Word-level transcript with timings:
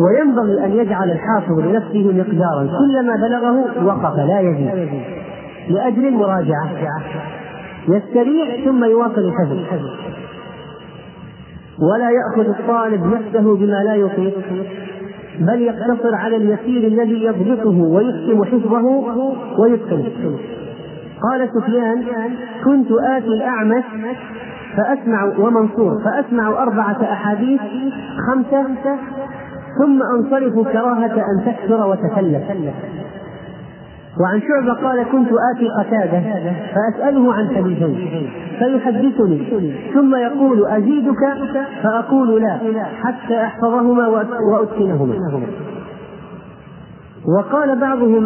وينبغي 0.00 0.64
أن 0.64 0.72
يجعل 0.72 1.10
الحافظ 1.10 1.58
لنفسه 1.58 2.12
مقدارا. 2.12 2.68
كلما 2.78 3.16
بلغه 3.16 3.84
وقف 3.84 4.16
لا 4.16 4.40
يزيد. 4.40 5.02
لأجل 5.68 6.06
المراجعة. 6.06 6.68
يستريح 7.88 8.64
ثم 8.64 8.84
يواصل 8.84 9.20
الحفظ 9.20 9.86
ولا 11.78 12.10
يأخذ 12.10 12.48
الطالب 12.48 13.04
نفسه 13.04 13.56
بما 13.56 13.84
لا 13.84 13.94
يطيق 13.94 14.34
بل 15.40 15.62
يقتصر 15.62 16.14
على 16.14 16.36
اليسير 16.36 16.86
الذي 16.86 17.24
يضبطه 17.24 17.82
ويحكم 17.82 18.44
حفظه 18.44 18.84
ويتقنه 19.58 20.38
قال 21.22 21.48
سفيان 21.60 22.04
كنت 22.64 22.92
آتي 22.92 23.28
الأعمش 23.28 23.84
فأسمع 24.76 25.24
ومنصور 25.38 26.02
فأسمع 26.04 26.48
أربعة 26.48 27.02
أحاديث 27.02 27.60
خمسة 28.28 28.66
ثم 29.78 30.02
أنصرف 30.02 30.68
كراهة 30.68 31.14
أن 31.14 31.44
تكثر 31.46 31.86
وتكلف 31.86 32.42
وعن 34.20 34.40
شعبة 34.40 34.72
قال 34.88 35.02
كنت 35.12 35.28
آتي 35.54 35.68
قتادة 35.78 36.22
فأسأله 36.74 37.32
عن 37.32 37.48
حديثين 37.56 38.30
فيحدثني 38.58 39.42
ثم 39.94 40.16
يقول 40.16 40.66
أزيدك؟ 40.66 41.22
فأقول 41.82 42.42
لا 42.42 42.58
حتى 42.84 43.44
أحفظهما 43.44 44.06
وأتقنهما. 44.52 45.14
وقال 47.38 47.80
بعضهم 47.80 48.22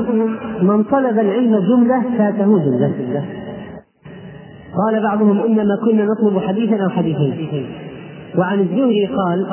من 0.63 0.83
طلب 0.83 1.19
العلم 1.19 1.59
جملة 1.59 2.03
فاته 2.19 2.59
جملة. 2.59 3.25
قال 4.77 5.03
بعضهم 5.03 5.41
إنما 5.41 5.77
كنا 5.85 6.05
نطلب 6.05 6.39
حديثا 6.39 6.85
أو 6.85 6.89
حديثين. 6.89 7.65
وعن 8.39 8.61
الزهري 8.61 9.07
قال 9.07 9.47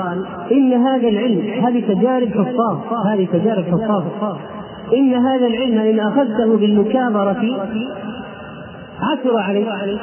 إن 0.52 0.74
هذا 0.74 1.08
العلم 1.08 1.42
هذه 1.66 1.94
تجارب 1.94 2.30
حفاظ 2.30 2.78
هذه 3.08 3.28
تجارب 3.34 3.64
حفاظ. 3.64 4.04
إن 4.94 5.14
هذا 5.14 5.48
العلم 5.48 5.78
إن 5.78 6.00
أخذته 6.00 6.58
بالمكابرة 6.58 7.44
عثر 9.00 9.38
عليه 9.38 9.98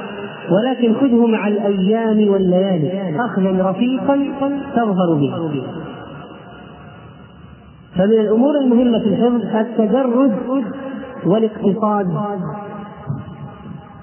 ولكن 0.50 0.94
خذه 0.94 1.26
مع 1.26 1.48
الأيام 1.48 2.28
والليالي. 2.28 3.16
أخذا 3.20 3.70
رفيقا 3.70 4.32
تظهر 4.76 5.14
به. 5.14 5.62
فمن 7.96 8.20
الأمور 8.20 8.54
المهمة 8.58 8.98
في 8.98 9.08
الحفظ 9.08 9.56
التدرج 9.56 10.30
والاقتصاد 11.26 12.06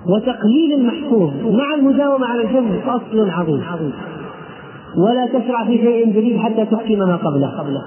وتقليل 0.08 0.74
المحفوظ 0.74 1.32
مع 1.46 1.74
المداومة 1.78 2.26
على 2.28 2.42
الحفظ 2.42 2.90
أصل 2.90 3.30
عظيم. 3.30 3.94
ولا 4.98 5.28
تشرع 5.28 5.66
في 5.66 5.78
شيء 5.78 6.10
جديد 6.10 6.38
حتى 6.38 6.66
تحكم 6.66 7.00
ما 7.00 7.16
قبله. 7.16 7.84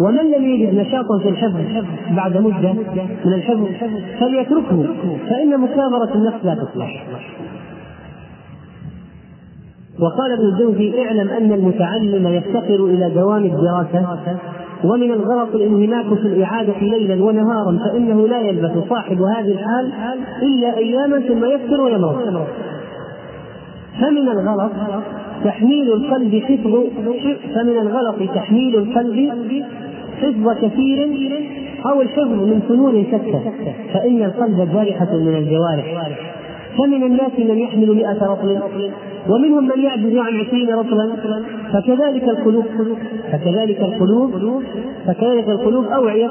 ومن 0.00 0.30
لم 0.30 0.44
يجد 0.44 0.74
نشاطا 0.74 1.18
في 1.18 1.28
الحفظ 1.28 1.60
بعد 2.16 2.36
مدة 2.36 2.72
من 3.24 3.32
الحفظ 3.32 3.66
فليتركه 4.20 4.86
فإن 5.30 5.60
مكابرة 5.60 6.14
النفس 6.14 6.44
لا 6.44 6.54
تصلح. 6.54 7.06
وقال 10.00 10.32
ابن 10.32 10.44
الجوزي 10.44 11.04
اعلم 11.04 11.28
أن 11.28 11.52
المتعلم 11.52 12.26
يفتقر 12.26 12.84
إلى 12.84 13.10
دوام 13.10 13.44
الدراسة 13.44 14.38
ومن 14.84 15.12
الغلط 15.12 15.54
الانهماك 15.54 16.06
في 16.06 16.26
الإعادة 16.26 16.78
ليلا 16.80 17.24
ونهارا 17.24 17.78
فإنه 17.78 18.28
لا 18.28 18.40
يلبث 18.40 18.88
صاحب 18.88 19.22
هذه 19.22 19.52
الحال 19.52 19.92
إلا 20.42 20.76
أياما 20.76 21.20
ثم 21.20 21.44
يفتر 21.44 21.80
ويمرض. 21.80 22.46
فمن 24.00 24.28
الغلط 24.28 24.72
تحميل 25.44 25.92
القلب 25.92 26.42
حفظ 26.44 26.74
فمن 27.54 27.78
الغلط 27.78 28.16
تحميل 28.34 28.76
القلب 28.76 29.30
حفظ 30.22 30.64
كثير 30.64 31.08
أو 31.86 32.00
الحفظ 32.02 32.32
من 32.32 32.60
فنون 32.68 33.04
شتى 33.04 33.40
فإن 33.94 34.22
القلب 34.22 34.68
جارحة 34.74 35.16
من 35.16 35.36
الجوارح. 35.36 36.10
فمن 36.78 37.02
الناس 37.02 37.32
من 37.38 37.58
يحمل 37.58 37.94
مئة 37.94 38.26
رطل 38.32 38.60
ومنهم 39.28 39.68
من 39.68 39.80
يعجز 39.80 40.16
عن 40.16 40.40
عشرين 40.40 40.70
رطلا 40.74 41.16
فكذلك 41.72 42.22
القلوب 42.22 42.64
فكذلك 43.32 43.80
القلوب 43.80 44.62
فكذلك 45.06 45.48
القلوب 45.48 45.84
أوعية 45.84 46.30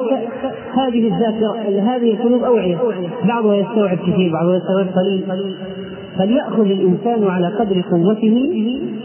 هذه 0.74 1.08
الذاكرة 1.08 1.52
هذه 1.80 2.14
القلوب 2.14 2.44
أوعية 2.44 2.78
بعضها 3.28 3.56
يستوعب 3.56 3.98
كثير 3.98 4.34
بعضها 4.34 4.58
يستوعب 4.58 4.88
قليل. 4.96 5.24
فليأخذ 6.22 6.62
الإنسان 6.62 7.28
على 7.28 7.48
قدر 7.48 7.84
قوته 7.92 8.50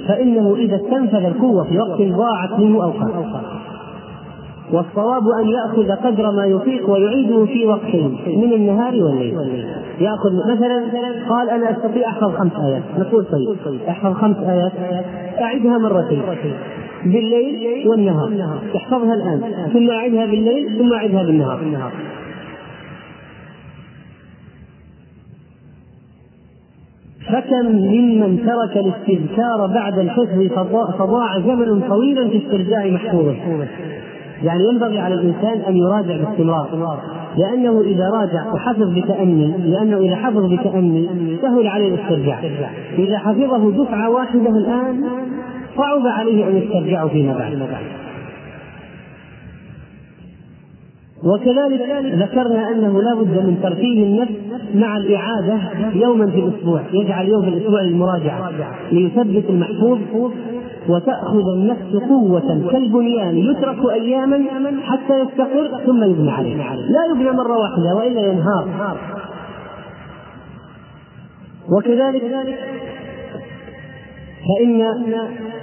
فإنه 0.09 0.55
إذا 0.57 0.77
استنفذ 0.77 1.25
القوة 1.25 1.65
في 1.65 1.79
وقت 1.79 2.03
ضاعت 2.03 2.61
منه 2.61 2.85
أوقات 2.85 3.27
والصواب 4.73 5.23
أن 5.43 5.49
يأخذ 5.49 6.07
قدر 6.07 6.31
ما 6.31 6.47
يطيق 6.47 6.91
ويعيده 6.91 7.45
في 7.45 7.67
وقتين 7.67 8.19
من 8.27 8.53
النهار 8.53 8.95
والليل. 9.03 9.35
يأخذ 10.01 10.31
مثلا 10.55 10.85
قال 11.29 11.51
أنا 11.51 11.71
أستطيع 11.71 12.09
أحفظ 12.09 12.31
خمس 12.31 12.53
آيات. 12.65 12.83
نقول 12.99 13.25
طيب 13.25 13.79
أحفظ 13.89 14.13
خمس 14.13 14.37
آيات 14.37 14.73
أعدها 15.41 15.79
مرتين. 15.79 16.23
بالليل 17.05 17.89
والنهار. 17.89 18.31
تحفظها 18.75 19.15
الآن 19.15 19.41
ثم 19.73 19.91
أعدها 19.91 20.27
بالليل 20.27 20.79
ثم 20.79 20.93
أعدها 20.93 21.23
بالنهار. 21.23 21.61
فكم 27.37 27.67
ممن 27.67 28.47
ترك 28.47 28.77
الاستذكار 28.77 29.67
بعد 29.67 29.99
الحفظ 29.99 30.69
فضاع 30.99 31.39
زمن 31.39 31.81
طويلا 31.89 32.29
في 32.29 32.39
استرجاع 32.39 32.87
محفوظه. 32.87 33.35
يعني 34.43 34.61
ينبغي 34.73 34.99
على 34.99 35.15
الإنسان 35.15 35.61
أن 35.69 35.77
يراجع 35.77 36.17
باستمرار. 36.17 36.99
لأنه 37.37 37.81
إذا 37.81 38.11
راجع 38.11 38.53
وحفظ 38.55 38.99
بتاني 38.99 39.55
لأنه 39.59 39.99
إذا 39.99 40.17
حفظ 40.17 40.53
بتاني 40.53 41.09
سهل 41.43 41.67
عليه 41.67 41.95
الاسترجاع. 41.95 42.41
إذا 42.99 43.19
حفظه 43.19 43.85
دفعة 43.85 44.11
واحدة 44.11 44.51
الآن 44.51 45.05
صعب 45.77 46.07
عليه 46.07 46.49
أن 46.49 46.57
يسترجعه 46.57 47.09
فيما 47.09 47.39
بعد. 47.39 47.69
وكذلك 51.25 51.81
ذكرنا 52.05 52.71
أنه 52.71 53.03
لا 53.03 53.15
بد 53.15 53.47
من 53.47 53.59
ترتيب 53.63 54.03
النفس 54.05 54.33
مع 54.75 54.97
الإعادة 54.97 55.59
يوما 55.95 56.31
في 56.31 56.39
الأسبوع 56.39 56.81
يجعل 56.93 57.29
يوم 57.29 57.43
في 57.43 57.49
الأسبوع 57.49 57.83
للمراجعة 57.83 58.51
ليثبت 58.93 59.45
المحفوظ 59.51 59.99
وتأخذ 60.89 61.43
النفس 61.57 62.09
قوة 62.09 62.71
كالبنيان 62.73 63.37
يترك 63.37 63.93
أياما 63.93 64.45
حتى 64.83 65.21
يستقر 65.21 65.81
ثم 65.87 66.05
يبنى 66.05 66.31
عليه. 66.31 66.57
لا 66.75 67.07
يبنى 67.11 67.31
مرة 67.31 67.59
واحدة 67.59 67.95
وإلا 67.97 68.21
ينهار. 68.21 68.97
وكذلك 71.77 72.23
فإن 74.47 74.83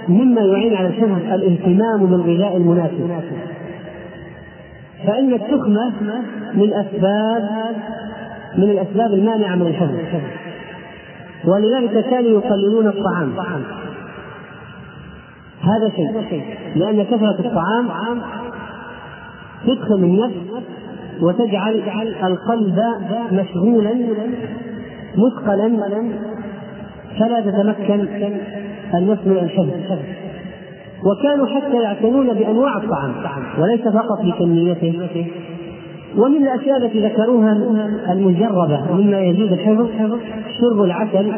مما 0.08 0.40
يعين 0.40 0.74
على 0.74 0.88
الحفظ 0.88 1.32
الإهتمام 1.32 2.06
بالغذاء 2.06 2.56
المناسب. 2.56 3.10
فإن 5.06 5.34
التخمة 5.34 5.92
من 6.54 6.72
أسباب 6.72 7.48
من 8.58 8.70
الأسباب 8.70 9.12
المانعة 9.12 9.56
من 9.56 9.66
الحفظ. 9.66 9.94
ولذلك 11.44 12.04
كانوا 12.10 12.30
يقللون 12.30 12.86
الطعام. 12.86 13.32
هذا 15.60 15.88
شيء. 15.96 16.44
لأن 16.76 17.04
كثرة 17.04 17.38
الطعام 17.40 17.88
تدخل 19.66 19.94
النفس 19.94 20.36
وتجعل 21.20 21.82
القلب 22.22 22.82
مشغولا 23.32 23.94
مثقلا 25.16 25.68
فلا 27.20 27.40
تتمكن 27.40 28.06
النفس 28.94 29.26
من 29.26 29.38
الحفظ. 29.38 30.23
وكانوا 31.06 31.46
حتى 31.46 31.82
يعتنون 31.82 32.34
بأنواع 32.34 32.76
الطعام 32.76 33.12
وليس 33.58 33.88
فقط 33.88 34.20
بكميته. 34.24 35.28
ومن 36.18 36.36
الأشياء 36.36 36.76
التي 36.76 37.06
ذكروها 37.06 37.52
المجربة 38.12 38.92
مما 38.92 39.20
يزيد 39.20 39.52
الحفظ 39.52 39.86
شرب 40.60 40.82
العسل 40.82 41.32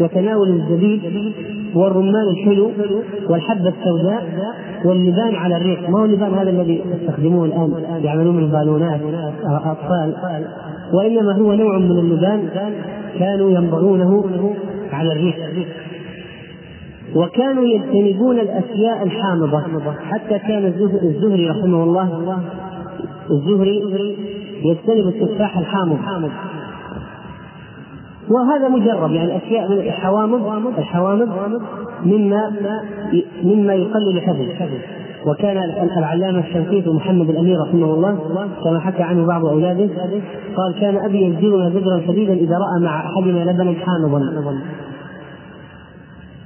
وتناول 0.00 0.48
الزبيب 0.48 1.00
والرمان 1.74 2.28
الحلو 2.28 2.70
والحبة 3.28 3.68
السوداء 3.68 4.24
واللبان 4.84 5.34
على 5.34 5.56
الريق 5.56 5.90
ما 5.90 6.00
هو 6.00 6.04
اللبان 6.04 6.34
هذا 6.34 6.50
الذي 6.50 6.84
يستخدموه 6.94 7.44
الآن؟ 7.44 7.72
يعملون 8.04 8.36
من 8.36 8.50
بالونات 8.50 9.00
أطفال. 9.44 10.14
وإنما 10.94 11.32
هو 11.32 11.52
نوع 11.52 11.78
من 11.78 11.98
اللبان 11.98 12.48
كانوا 13.18 13.50
ينبغونه 13.50 14.24
على 14.92 15.12
الريق 15.12 15.36
وكانوا 17.16 17.64
يجتنبون 17.64 18.38
الأشياء 18.38 19.02
الحامضة. 19.02 19.60
حتى 20.10 20.38
كان 20.38 20.64
الزهري 21.02 21.50
رحمه 21.50 21.84
الله 21.84 22.38
الزهري 23.30 24.16
يجتنب 24.64 25.08
التفاح 25.08 25.58
الحامض. 25.58 25.98
وهذا 28.30 28.68
مجرب 28.68 29.10
يعني 29.10 29.36
الاشياء 29.36 29.70
من 29.70 29.78
الحوامض 29.78 30.78
الحوامض 30.78 31.28
مما 32.04 32.50
مما 33.42 33.74
يقلل 33.74 34.16
الحفظ 34.16 34.70
وكان 35.26 35.56
العلامة 35.98 36.38
الشنقيطي 36.38 36.90
محمد 36.90 37.30
الأمير 37.30 37.60
رحمه 37.60 37.94
الله 37.94 38.18
كما 38.64 38.80
حكى 38.80 39.02
عنه 39.02 39.26
بعض 39.26 39.44
أولاده 39.44 39.88
قال 40.56 40.80
كان 40.80 40.96
أبي 40.96 41.26
يزجرنا 41.26 41.70
زجرا 41.70 42.00
شديدا 42.06 42.32
إذا 42.32 42.54
رأى 42.58 42.84
مع 42.84 43.06
أحدنا 43.06 43.50
لبنا 43.50 43.74
حامضا. 43.74 44.20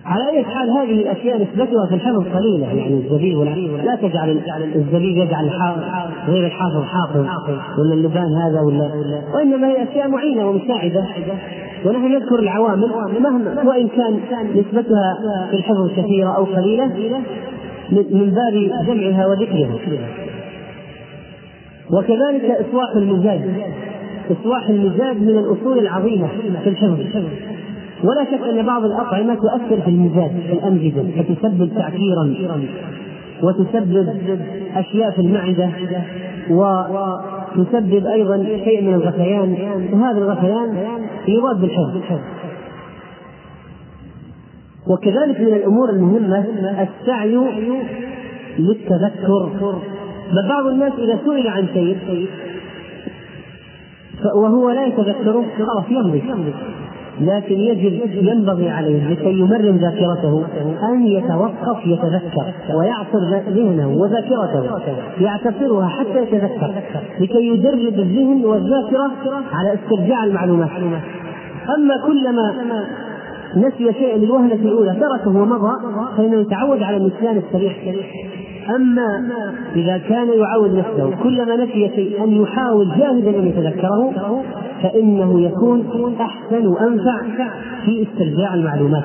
على 0.06 0.31
أي 0.31 0.45
حال 0.45 0.71
هذه 0.71 1.01
الأشياء 1.01 1.43
نسبتها 1.43 1.87
في 1.89 1.95
الحفظ 1.95 2.37
قليلة 2.37 2.67
يعني 2.67 2.95
الزبيب 2.95 3.39
لا 3.85 3.95
تجعل 3.95 4.41
الزبيب 4.75 5.17
يجعل 5.17 5.51
غير 6.29 6.47
الحافظ 6.47 6.85
حافظ 6.85 7.27
ولا 7.79 7.95
اللبان 7.95 8.35
هذا 8.43 8.61
ولا 8.61 8.91
وإنما 9.35 9.69
هي 9.69 9.83
أشياء 9.83 10.09
معينة 10.09 10.49
ومساعدة 10.49 11.05
ونحن 11.85 12.12
نذكر 12.12 12.39
العوامل 12.39 12.91
مهما 13.21 13.62
وإن 13.65 13.89
كان 13.89 14.21
نسبتها 14.55 15.19
في 15.51 15.56
الحفظ 15.56 15.91
كثيرة 15.97 16.37
أو 16.37 16.45
قليلة 16.45 16.87
من 17.93 18.35
باب 18.35 18.53
جمعها 18.87 19.27
وذكرها. 19.27 19.75
وكذلك 21.93 22.45
إصلاح 22.45 22.97
المزاج 22.97 23.41
إصلاح 24.31 24.69
المزاج 24.69 25.17
من 25.17 25.39
الأصول 25.39 25.79
العظيمة 25.79 26.29
في 26.65 26.69
الحفظ. 26.69 27.01
ولا 28.05 28.25
شك 28.25 28.43
أن 28.43 28.67
بعض 28.67 28.85
الأطعمة 28.85 29.35
تؤثر 29.35 29.81
في 29.81 29.89
المزاج 29.89 30.31
في 30.31 30.53
الامزجه 30.53 31.23
فتسبب 31.23 31.71
تعكيرا 31.75 32.35
وتسبب 33.43 34.09
أشياء 34.77 35.11
في 35.11 35.19
المعدة 35.19 35.71
وتسبب 36.51 38.06
أيضا 38.06 38.45
شيء 38.45 38.83
من 38.83 38.95
الغثيان. 38.95 39.56
وهذا 39.93 40.19
الغثيان 40.19 40.77
يراد 41.29 41.61
بالحفظ 41.61 42.03
وكذلك 44.91 45.41
من 45.41 45.55
الأمور 45.55 45.91
المهمة 45.91 46.47
السعي 46.83 47.39
للتذكر. 48.59 49.51
بل 50.33 50.49
بعض 50.49 50.67
الناس 50.67 50.93
إذا 50.99 51.19
سئل 51.25 51.49
عن 51.49 51.67
شيء 51.75 52.27
وهو 54.37 54.71
لا 54.71 54.87
يتذكره 54.87 55.45
خلاص 55.59 55.85
يمضي. 55.91 56.23
لكن 57.21 57.55
يجب 57.55 58.25
ينبغي 58.27 58.71
عليه 58.71 59.09
لكي 59.09 59.33
يمرن 59.39 59.77
ذاكرته 59.77 60.45
أن 60.93 61.07
يتوقف 61.07 61.87
يتذكر 61.87 62.47
ويعصر 62.79 63.51
ذهنه 63.51 63.89
وذاكرته. 63.89 64.79
يعتصرها 65.21 65.89
حتى 65.89 66.23
يتذكر 66.23 66.71
لكي 67.21 67.49
يدرب 67.49 67.99
الذهن 67.99 68.45
والذاكرة 68.45 69.11
على 69.53 69.75
استرجاع 69.75 70.25
المعلومات. 70.25 70.71
أما 71.77 71.95
كلما 72.07 72.55
نسي 73.57 73.93
شيئا 73.93 74.17
للوهلة 74.19 74.55
الأولى 74.55 74.95
تركه 75.01 75.37
ومضى 75.39 75.77
فإنه 76.17 76.41
يتعود 76.41 76.83
على 76.83 76.97
النسيان 76.97 77.37
السريع. 77.37 77.73
أما 78.71 79.31
إذا 79.77 79.99
كان 79.99 80.29
يعود 80.39 80.75
نفسه 80.75 81.23
كلما 81.23 81.57
نسي 81.57 81.91
شيء 81.95 82.25
أن 82.25 82.43
يحاول 82.43 82.89
جاهدا 82.99 83.39
أن 83.39 83.47
يتذكره 83.47 84.43
فإنه 84.83 85.41
يكون 85.41 86.17
أحسن 86.21 86.67
وأنفع 86.67 87.23
في 87.85 88.03
استرجاع 88.03 88.55
المعلومات. 88.55 89.05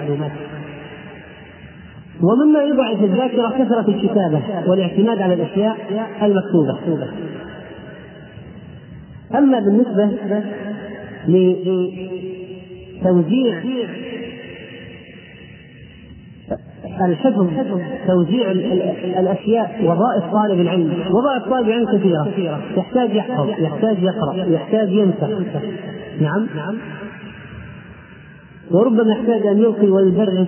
ومما 2.23 2.63
يضعف 2.63 3.03
الذاكرة 3.03 3.49
كثرة 3.49 3.85
الكتابة 3.87 4.41
والاعتماد 4.67 5.21
على 5.21 5.33
الأشياء 5.33 5.77
المكتوبة. 6.21 6.77
أما 9.35 9.59
بالنسبة 9.59 10.09
لتوزيع 13.01 13.61
الحفظ 17.05 17.47
توزيع 18.07 18.51
الأشياء 19.19 19.81
وظائف 19.83 20.33
طالب 20.33 20.61
العلم. 20.61 20.93
وظائف 21.11 21.43
طالب 21.49 21.67
العلم 21.67 21.97
كثيرة. 21.97 22.59
يحتاج 22.77 23.15
يحفظ 23.15 23.49
يحتاج 23.49 24.03
يقرأ 24.03 24.35
يحتاج 24.35 24.89
ينسى 24.89 25.45
نعم. 26.21 26.47
وربما 28.71 29.11
يحتاج 29.11 29.47
أن 29.47 29.57
يلقي 29.57 29.87
ويدرس. 29.89 30.47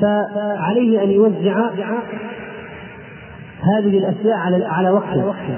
فعليه 0.00 1.02
أن 1.02 1.10
يوزع 1.10 1.70
هذه 3.62 3.98
الأشياء 3.98 4.36
على 4.36 4.64
على 4.64 4.90
وقته. 4.90 5.56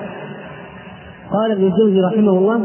قال 1.33 1.53
ابن 1.53 1.65
الجوزي 1.65 2.01
رحمه 2.01 2.33
الله 2.33 2.59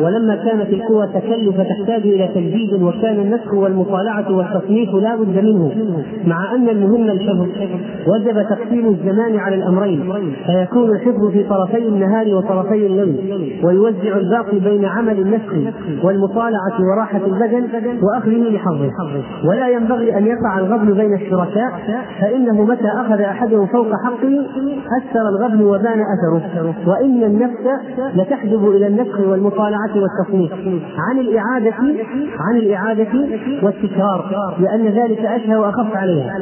ولما 0.00 0.36
كانت 0.36 0.72
القوى 0.72 1.06
تكلف 1.06 1.60
تحتاج 1.60 2.02
إلى 2.02 2.28
تجديد 2.34 2.82
وكان 2.82 3.20
النسخ 3.20 3.54
والمطالعة 3.54 4.36
والتصنيف 4.36 4.94
لا 4.94 5.16
بد 5.16 5.44
منه 5.44 5.72
مع 6.26 6.54
أن 6.54 6.68
المهم 6.68 7.10
الحفظ. 7.10 7.48
وجب 8.06 8.42
تقسيم 8.42 8.88
الزمان 8.88 9.36
على 9.36 9.56
الأمرين 9.56 10.12
فيكون 10.46 10.90
الحفظ 10.90 11.30
في 11.30 11.42
طرفي 11.42 11.88
النهار 11.88 12.34
وطرفي 12.34 12.86
الليل 12.86 13.60
ويوزع 13.64 14.16
الباقي 14.16 14.58
بين 14.58 14.84
عمل 14.84 15.18
النسخ 15.18 15.74
والمطالعة 16.04 16.80
وراحة 16.80 17.20
البدن 17.26 17.66
وأخذه 18.02 18.50
لحظه. 18.54 18.90
ولا 19.48 19.68
ينبغي 19.68 20.18
أن 20.18 20.26
يقع 20.26 20.58
الغبن 20.58 20.94
بين 20.94 21.14
الشركاء 21.14 21.72
فإنه 22.20 22.62
متى 22.64 22.88
أخذ 22.88 23.20
أحدهم 23.20 23.66
فوق 23.66 23.86
حقه 24.04 24.46
أثر 24.98 25.28
الغبن 25.28 25.62
وبان 25.64 26.00
أثره. 26.00 26.74
وإن 26.86 27.22
النفس 27.24 27.64
لتحجب 28.14 28.68
إلى 28.68 28.86
النسخ 28.86 29.20
والمطالعة 29.20 29.89
والتصنيف 29.96 30.52
عن 30.98 31.18
الإعادة 31.18 31.74
عن 32.38 32.56
الإعادة 32.56 33.08
والتكرار 33.62 34.54
لأن 34.58 34.86
ذلك 34.86 35.18
أشهى 35.18 35.56
وأخف 35.56 35.96
عليها. 35.96 36.38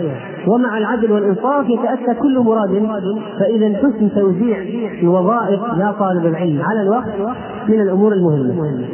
ومع 0.47 0.79
العدل 0.79 1.13
والإنصاف 1.13 1.69
يتأتى 1.69 2.15
كل 2.21 2.39
مراد 2.39 2.71
فإذا 3.41 3.77
حسن 3.79 4.11
توزيع 4.15 4.59
الوظائف 5.03 5.61
يا 5.79 5.95
طالب 5.99 6.27
العلم 6.27 6.63
على 6.63 6.83
الوقت 6.83 7.37
من 7.69 7.81
الأمور 7.81 8.13
المهمة. 8.13 8.85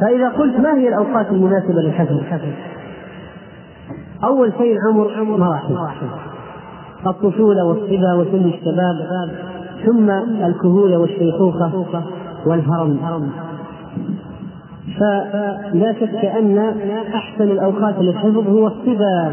فإذا 0.00 0.28
قلت 0.28 0.60
ما 0.60 0.74
هي 0.74 0.88
الأوقات 0.88 1.30
المناسبة 1.30 1.82
للحفظ 1.82 2.16
أول 4.24 4.52
شيء 4.58 4.76
العمر 4.76 5.24
مراحل. 5.24 5.76
الطفولة 7.06 7.64
والصبا 7.64 8.14
وسن 8.14 8.44
الشباب 8.48 8.96
ثم 9.86 10.10
الكهولة 10.44 10.98
والشيخوخة 10.98 11.84
والهرم. 12.46 13.30
فلا 15.00 15.94
شك 16.00 16.24
أن 16.24 16.58
أحسن 17.14 17.44
الأوقات 17.44 17.94
للحفظ 18.00 18.48
هو 18.48 18.66
الصبا 18.66 19.32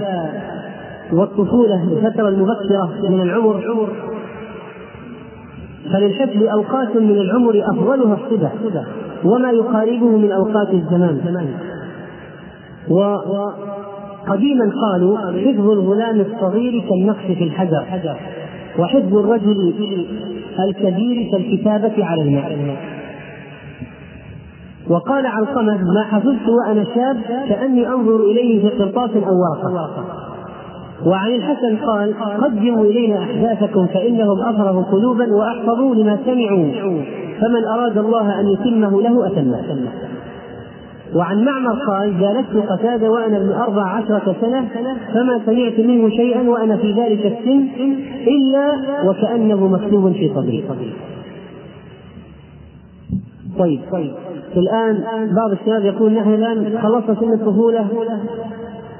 والطفولة 1.14 1.84
الفترة 1.84 2.28
المبكرة 2.30 3.10
من 3.10 3.22
العمر. 3.22 3.88
فللحفظ 5.94 6.44
أوقات 6.44 6.96
من 6.96 7.18
العمر 7.18 7.64
أفضلها 7.66 8.18
الصبا 8.24 8.52
وما 9.26 9.52
يقاربه 9.52 10.18
من 10.18 10.32
أوقات 10.32 10.70
الزمان. 10.74 11.48
وقديما 12.90 14.72
قالوا 14.82 15.18
حفظ 15.18 15.70
الغلام 15.70 16.20
الصغير 16.22 16.84
كالنقش 16.90 17.26
في 17.26 17.44
الحجر 17.44 17.84
وحفظ 18.80 19.18
الرجل 19.18 19.74
الكبير 20.60 21.32
كالكتابة 21.32 22.06
على 22.06 22.22
الماء. 22.22 22.99
وقال 24.90 25.26
علقمة 25.26 25.78
ما 25.94 26.04
حفظت 26.04 26.48
وأنا 26.50 26.86
شاب 26.96 27.18
كأني 27.50 27.88
أنظر 27.88 28.16
إليه 28.16 28.70
في 28.70 28.84
قرطاس 28.84 29.10
أو 29.16 29.36
ورقة. 29.40 30.04
وعن 31.06 31.32
الحسن 31.32 31.78
قال 31.78 32.14
قدموا 32.44 32.86
إلينا 32.86 33.24
أحداثكم 33.24 33.88
فإنهم 33.88 34.42
أفرغوا 34.42 34.84
قلوبا 34.84 35.34
وأحفظوا 35.34 35.96
لما 35.96 36.20
سمعوا 36.26 36.72
فمن 37.42 37.66
أراد 37.74 37.98
الله 37.98 38.40
أن 38.40 38.48
يتمه 38.48 39.02
له 39.02 39.28
أتمه. 39.28 39.90
وعن 41.16 41.46
معمر 41.46 41.74
قال 41.88 42.20
جالست 42.20 42.72
قتادة 42.72 43.12
وأنا 43.12 43.38
ابن 43.38 43.52
أربع 43.52 43.84
عشرة 43.84 44.36
سنة 44.42 44.68
فما 45.14 45.42
سمعت 45.46 45.80
منه 45.80 46.10
شيئا 46.10 46.50
وأنا 46.50 46.78
في 46.78 46.92
ذلك 46.94 47.26
السن 47.26 47.68
إلا 48.28 48.78
وكأنه 49.10 49.68
مكتوب 49.68 50.12
في 50.12 50.32
صدري 50.36 50.64
طيب 53.60 53.82
طيب. 53.92 54.14
الآن 54.58 55.04
بعض 55.36 55.52
الشباب 55.52 55.86
يقول 55.86 56.14
نحن 56.14 56.34
الآن 56.34 56.80
خلصنا 56.82 57.16
سن 57.16 57.34
الطفولة 57.34 57.88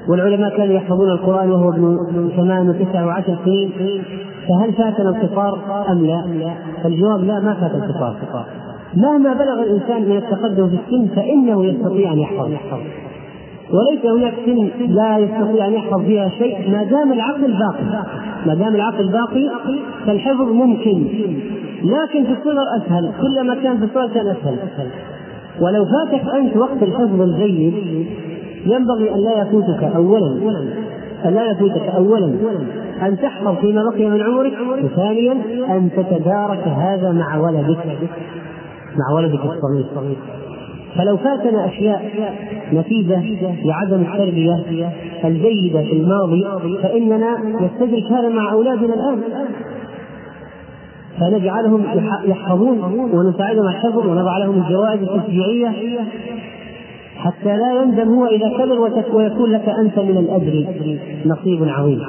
والعلماء 0.08 0.56
كانوا 0.56 0.74
يحفظون 0.74 1.10
القرآن 1.10 1.50
وهو 1.50 1.68
ابن 1.68 2.30
ثمان 2.36 2.68
وتسع 2.68 3.06
وعشر 3.06 3.36
سنين 3.44 3.70
فهل 4.48 4.72
فاتنا 4.72 5.08
القصار 5.10 5.58
أم 5.92 6.06
لا؟ 6.06 6.24
الجواب 6.84 7.24
لا 7.24 7.40
ما 7.40 7.54
فات 7.54 7.74
القصار 7.74 8.16
مهما 8.96 9.34
بلغ 9.34 9.62
الإنسان 9.62 10.02
من 10.02 10.16
التقدم 10.16 10.68
في 10.68 10.74
السن 10.74 11.14
فإنه 11.14 11.64
يستطيع 11.64 12.12
أن 12.12 12.18
يحفظ. 12.18 12.48
وليس 13.72 14.06
هناك 14.06 14.34
سن 14.46 14.70
لا 14.94 15.18
يستطيع 15.18 15.66
أن 15.66 15.72
يحفظ 15.72 16.00
فيها 16.00 16.28
شيء 16.28 16.70
ما 16.70 16.84
دام 16.84 17.12
العقل 17.12 17.40
باقي. 17.40 18.04
ما 18.46 18.54
دام 18.54 18.74
العقل 18.74 19.08
باقي 19.08 19.50
فالحفظ 20.06 20.52
ممكن 20.52 21.04
لكن 21.84 22.24
في 22.24 22.32
الصغر 22.32 22.64
أسهل 22.76 23.12
كلما 23.20 23.54
كان 23.54 23.78
في 23.78 23.84
الصغر 23.84 24.08
كان 24.08 24.26
أسهل. 24.26 24.58
ولو 25.60 25.84
فاتك 25.84 26.24
أنت 26.34 26.56
وقت 26.56 26.82
الحفظ 26.82 27.20
الجيد 27.20 27.74
ينبغي 28.66 29.14
أن 29.14 29.18
لا 29.24 29.42
يفوتك 29.42 29.82
اولا 29.82 30.60
أن 31.24 31.34
لا 31.34 31.50
يفوتك 31.50 31.82
اولا 31.96 32.34
أن 33.02 33.16
تحفظ 33.16 33.56
فيما 33.56 33.82
بقي 33.82 34.06
من 34.10 34.22
عمرك 34.22 34.52
وثانيا 34.84 35.32
أن 35.68 35.90
تتدارك 35.96 36.68
هذا 36.68 37.12
مع 37.12 37.36
ولدك 37.36 37.78
مع 38.96 39.16
ولدك 39.16 39.40
الصغير. 39.44 40.16
فلو 40.96 41.16
فاتنا 41.16 41.66
أشياء 41.66 42.02
نتيجة 42.72 43.22
لعدم 43.64 44.02
التربية 44.02 44.64
الجيدة 45.24 45.82
في 45.82 45.92
الماضي 45.92 46.44
فإننا 46.82 47.38
نستدرك 47.60 48.04
هذا 48.12 48.28
مع 48.28 48.52
أولادنا 48.52 48.94
الآن. 48.94 49.20
فنجعلهم 51.20 51.84
يحفظون 52.24 52.78
ونساعدهم 53.12 53.66
على 53.66 53.76
الحفظ 53.76 54.06
ونضع 54.06 54.38
لهم 54.38 54.62
الجوائز 54.62 55.02
التشجيعيه 55.02 55.72
حتى 57.16 57.56
لا 57.56 57.82
يندم 57.82 58.08
هو 58.08 58.26
إذا 58.26 58.48
كبر 58.58 58.80
ويكون 59.12 59.50
لك 59.50 59.68
أنت 59.68 59.98
من 59.98 60.16
الأجر 60.16 60.66
نصيب 61.26 61.68
عظيم. 61.68 62.00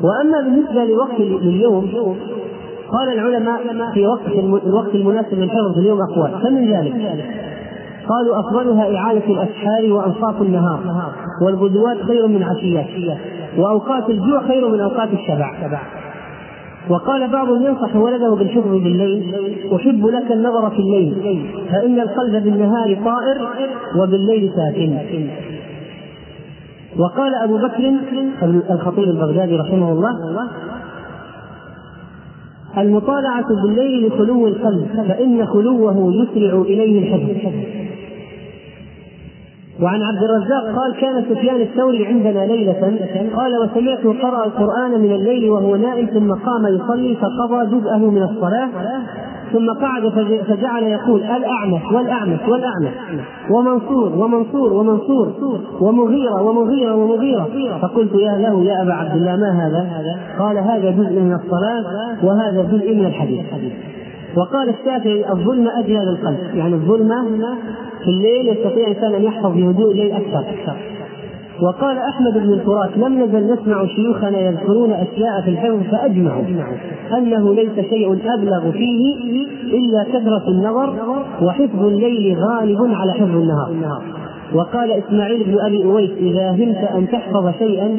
وأما 0.00 0.40
بالنسبة 0.40 0.84
لوقت 0.84 1.20
لليوم 1.20 1.84
قال 2.88 3.18
العلماء 3.18 3.60
في 3.94 4.06
وقت 4.06 4.28
الوقت 4.66 4.94
المناسب 4.94 5.38
للحفظ 5.38 5.74
في 5.74 5.80
اليوم 5.80 5.98
أقوال. 6.10 6.40
فمن 6.42 6.72
ذلك؟ 6.72 6.92
قالوا 8.08 8.40
أفضلها 8.40 8.96
إعادة 8.96 9.26
الأسحار 9.26 9.92
وأنصاف 9.92 10.42
النهار 10.42 10.80
والغدوات 11.42 12.02
خير 12.02 12.26
من 12.26 12.42
عشيات 12.42 12.86
وأوقات 13.58 14.10
الجوع 14.10 14.42
خير 14.48 14.68
من 14.68 14.80
أوقات 14.80 15.08
الشبع. 15.12 15.78
وقال 16.90 17.32
بعضهم 17.32 17.66
ينصح 17.66 17.96
ولده 17.96 18.34
بالحفظ 18.34 18.70
بالليل 18.70 19.34
أحب 19.74 20.06
لك 20.06 20.32
النظر 20.32 20.70
في 20.70 20.78
الليل 20.78 21.14
فإن 21.70 22.00
القلب 22.00 22.44
بالنهار 22.44 22.98
طائر 23.04 23.48
وبالليل 24.02 24.50
ساكن. 24.56 24.98
وقال 26.98 27.34
أبو 27.34 27.56
بكر 27.56 27.92
الخطيب 28.70 29.04
البغدادي 29.04 29.56
رحمه 29.56 29.92
الله 29.92 30.10
المطالعة 32.78 33.46
بالليل 33.62 34.06
لخلو 34.06 34.46
القلب 34.46 34.86
فإن 35.08 35.46
خلوه 35.46 36.14
يسرع 36.14 36.60
إليه 36.60 36.98
الحفظ 36.98 37.83
وعن 39.82 40.02
عبد 40.02 40.22
الرزاق 40.22 40.64
قال 40.76 40.94
كان 41.00 41.24
سفيان 41.30 41.60
الثوري 41.60 42.06
عندنا 42.06 42.46
ليلة 42.46 42.72
قال 43.36 43.52
وسمعته 43.58 44.22
قرأ 44.22 44.46
القرآن 44.46 44.90
من 45.00 45.12
الليل 45.12 45.50
وهو 45.50 45.76
نائم 45.76 46.06
ثم 46.06 46.32
قام 46.32 46.66
يصلي 46.74 47.16
فقضى 47.16 47.66
جزءه 47.66 47.98
من 47.98 48.22
الصلاة 48.22 48.68
ثم 49.52 49.70
قعد 49.70 50.08
فجعل 50.48 50.82
يقول 50.82 51.22
الأعمش 51.22 51.92
والأعمش 51.92 52.38
والأعمش 52.48 52.90
ومنصور 53.50 54.12
ومنصور 54.12 54.72
ومنصور 54.72 55.32
ومغيرة 55.80 56.42
ومغيرة 56.42 56.94
ومغيرة. 56.94 57.48
فقلت 57.82 58.14
يا 58.14 58.38
له 58.38 58.64
يا 58.64 58.82
أبا 58.82 58.92
عبد 58.92 59.16
الله 59.16 59.36
ما 59.36 59.66
هذا؟ 59.66 59.86
قال 60.38 60.58
هذا 60.58 60.90
جزء 60.90 61.20
من 61.20 61.32
الصلاة 61.32 61.84
وهذا 62.24 62.62
جزء 62.62 62.94
من 62.94 63.06
الحديث. 63.06 63.44
وقال 64.36 64.68
الشافعي 64.68 65.30
الظلم 65.32 65.68
أجلى 65.68 65.98
للقلب 65.98 66.54
يعني 66.54 66.74
الظلمة 66.74 67.24
في 68.04 68.10
الليل 68.10 68.48
يستطيع 68.48 68.86
الإنسان 68.88 69.14
أن 69.14 69.22
يحفظ 69.22 69.52
بهدوء 69.52 69.92
الليل 69.92 70.12
أكثر. 70.12 70.44
وقال 71.62 71.98
أحمد 71.98 72.32
بن 72.34 72.52
الفرات 72.52 72.96
لم 72.96 73.22
نزل 73.22 73.52
نسمع 73.52 73.86
شيوخنا 73.86 74.38
يذكرون 74.38 74.92
أشياء 74.92 75.40
في 75.44 75.50
الحفظ 75.50 75.82
فأجمعوا 75.90 76.42
أنه 77.18 77.54
ليس 77.54 77.74
شيء 77.90 78.12
أبلغ 78.38 78.70
فيه 78.70 79.16
إلا 79.64 80.04
كثرة 80.04 80.48
النظر 80.48 80.94
وحفظ 81.42 81.84
الليل 81.84 82.36
غالب 82.38 82.78
على 82.94 83.12
حفظ 83.12 83.36
النهار. 83.36 83.70
وقال 84.52 84.92
إسماعيل 84.92 85.44
بن 85.44 85.56
أبي 85.66 85.84
أويس 85.84 86.10
إذا 86.10 86.50
همت 86.50 86.76
أن 86.76 87.08
تحفظ 87.08 87.52
شيئا 87.58 87.96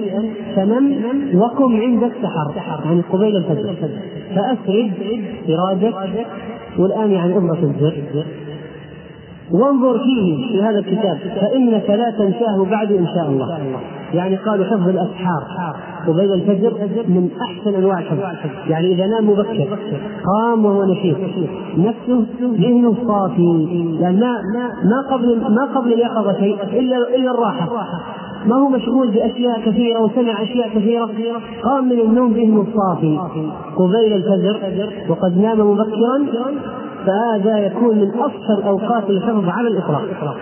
فنم 0.55 0.95
وقم 1.33 1.81
عند 1.81 2.03
السحر. 2.03 2.53
يعني 2.85 3.01
قبيل 3.01 3.37
الفجر. 3.37 3.75
فأسرد 4.35 4.91
سراجك 5.47 5.95
والآن 6.79 7.11
يعني 7.11 7.37
اضغط 7.37 7.63
الزر 7.63 8.03
وانظر 9.51 9.99
فيه 9.99 10.47
في 10.47 10.63
هذا 10.63 10.79
الكتاب 10.79 11.17
فإنك 11.41 11.89
لا 11.89 12.11
تنساه 12.17 12.65
بعد 12.71 12.91
إن 12.91 13.07
شاء 13.07 13.29
الله. 13.29 13.57
يعني 14.13 14.35
قالوا 14.35 14.65
حفظ 14.65 14.87
الأسحار 14.87 15.43
قبيل 16.07 16.33
الفجر 16.33 16.73
من 17.07 17.29
أحسن 17.41 17.75
أنواع 17.75 17.99
الحفظ. 17.99 18.69
يعني 18.69 18.93
إذا 18.93 19.07
نام 19.07 19.29
مبكر 19.29 19.79
قام 20.25 20.65
وهو 20.65 20.85
نشيط 20.85 21.17
نفسه 21.77 22.25
ذهنه 22.41 22.95
صافي. 23.07 23.67
يعني 23.99 24.17
ما 24.17 24.41
ما 24.83 25.01
قبل 25.11 25.41
ما 25.55 25.65
قبل 25.75 25.93
اليقظة 25.93 26.33
شيء 26.33 26.63
إلا 26.63 27.15
إلا 27.15 27.31
الراحة. 27.31 27.69
ما 28.47 28.55
هو 28.55 28.69
مشغول 28.69 29.11
بأشياء 29.11 29.61
كثيرة 29.65 29.99
وسمع 29.99 30.43
أشياء 30.43 30.69
كثيرة 30.69 31.09
قام 31.63 31.85
من 31.85 31.99
النوم 31.99 32.31
ذهنه 32.33 32.65
صافي 32.75 33.19
قبيل 33.77 34.13
الفجر 34.13 34.91
وقد 35.09 35.37
نام 35.37 35.59
مبكرا 35.59 36.25
فهذا 37.05 37.57
يكون 37.65 37.97
من 37.97 38.09
أفضل 38.09 38.63
أوقات 38.67 39.09
الحفظ 39.09 39.49
على 39.49 39.67
الإطلاق. 39.67 40.35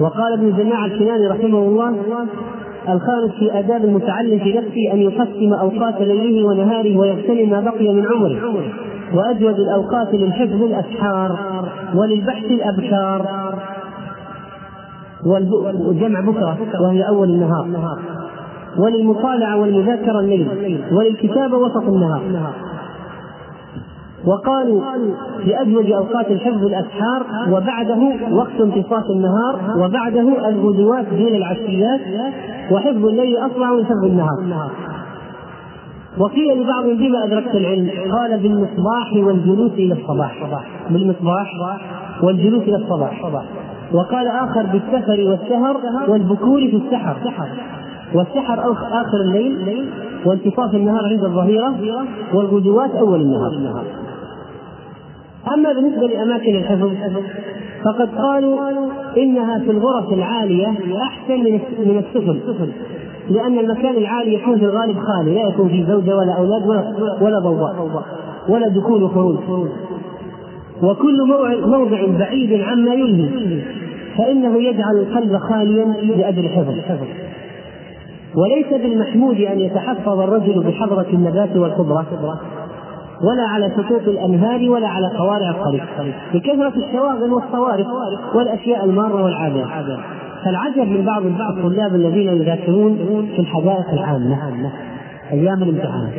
وقال 0.00 0.32
ابن 0.32 0.56
جماعة 0.56 0.86
الكناني 0.86 1.26
رحمه 1.26 1.58
الله 1.58 1.96
الخامس 2.88 3.30
في 3.38 3.58
آداب 3.58 3.84
المتعلم 3.84 4.38
في 4.38 4.52
نفسه 4.52 4.92
أن 4.92 4.98
يقسم 4.98 5.52
أوقات 5.60 6.00
ليله 6.00 6.46
ونهاره 6.46 6.96
ويغتنم 6.96 7.50
ما 7.50 7.60
بقي 7.60 7.92
من 7.92 8.06
عمره. 8.06 8.62
وأجود 9.14 9.54
الأوقات 9.58 10.14
للحفظ 10.14 10.62
الأسحار 10.62 11.38
وللبحث 11.94 12.44
الأبكار. 12.44 13.45
وجمع 15.24 16.20
بكرة 16.20 16.58
وهي 16.82 17.08
أول 17.08 17.28
النهار. 17.30 17.98
وللمطالعة 18.78 19.56
والمذاكرة 19.56 20.20
الليل 20.20 20.48
وللكتابة 20.92 21.56
وسط 21.56 21.88
النهار. 21.88 22.22
وقالوا 24.26 24.82
لأجود 25.44 25.90
أوقات 25.90 26.30
الحفظ 26.30 26.64
الأسحار 26.64 27.26
وبعده 27.50 28.00
وقت 28.32 28.60
انتصاف 28.60 29.04
النهار 29.10 29.78
وبعده 29.78 30.48
الغدوات 30.48 31.06
دون 31.10 31.34
العشيات 31.34 32.00
وحفظ 32.72 33.04
الليل 33.06 33.36
أسرع 33.36 33.72
من 33.72 33.84
حفظ 33.84 34.04
النهار. 34.04 34.70
وقيل 36.18 36.62
لبعضهم 36.62 36.96
بما 36.96 37.24
أدركت 37.24 37.54
العلم؟ 37.54 37.90
قال 38.12 38.38
بالمصباح 38.40 39.12
والجلوس 39.16 39.72
إلى 39.72 39.94
الصباح. 39.94 40.62
بالمصباح 40.90 41.52
والجلوس 42.22 42.62
إلى 42.62 42.76
الصباح. 42.76 43.24
وقال 43.92 44.26
آخر 44.28 44.62
بالسفر 44.72 45.30
والسهر 45.30 45.76
والبكور 46.08 46.60
في 46.60 46.76
السحر. 46.76 47.16
والسحر 48.14 48.72
آخر 48.72 49.20
الليل 49.20 49.88
وانتصاف 50.26 50.74
النهار 50.74 51.04
عند 51.04 51.24
الظهيرة 51.24 51.74
والغدوات 52.34 52.90
أول 52.90 53.20
النهار. 53.20 53.84
أما 55.54 55.72
بالنسبة 55.72 56.06
لأماكن 56.06 56.56
الحفظ 56.56 56.90
فقد 57.84 58.08
قالوا 58.18 58.58
إنها 59.16 59.58
في 59.58 59.70
الغرف 59.70 60.12
العالية 60.12 60.68
أحسن 61.02 61.38
من 61.78 61.98
السفل 61.98 62.72
لأن 63.30 63.58
المكان 63.58 63.96
العالي 63.96 64.34
يكون 64.34 64.58
في 64.58 64.64
الغالب 64.64 64.96
خالي 64.98 65.34
لا 65.34 65.48
يكون 65.48 65.68
فيه 65.68 65.86
زوجة 65.86 66.16
ولا 66.16 66.32
أولاد 66.32 66.66
ولا 66.66 66.94
ولا 67.20 67.38
ضوضاء 67.38 67.88
ولا 68.48 68.68
دخول 68.68 69.02
وخروج. 69.02 69.36
وكل 70.82 71.16
موضع 71.66 72.06
بعيد 72.18 72.60
عما 72.62 72.94
يلهي 72.94 73.62
فإنه 74.18 74.58
يجعل 74.58 74.96
القلب 74.96 75.36
خاليا 75.36 75.84
لأجل 75.84 76.44
الحفظ. 76.44 76.74
وليس 78.36 78.82
بالمحمود 78.82 79.40
أن 79.40 79.60
يتحفظ 79.60 80.20
الرجل 80.20 80.62
بحضرة 80.62 81.06
النبات 81.12 81.56
والخضرة 81.56 82.06
ولا 83.22 83.42
على 83.48 83.70
شطوط 83.70 84.08
الأنهار 84.08 84.70
ولا 84.70 84.88
على 84.88 85.06
قوارع 85.18 85.50
الطريق. 85.50 85.84
لكثره 86.34 86.72
الشواغل 86.76 87.32
والصوارف 87.32 87.86
والأشياء 88.34 88.84
المارة 88.84 89.24
والعابره 89.24 89.68
فالعجب 90.44 90.90
من 90.90 91.04
بعض 91.04 91.26
الطلاب 91.26 91.94
الذين 91.94 92.28
يذاكرون 92.28 92.96
في 93.36 93.38
الحدائق 93.38 93.90
العامة 93.92 94.38
أيام 95.32 95.62
الامتحان. 95.62 96.10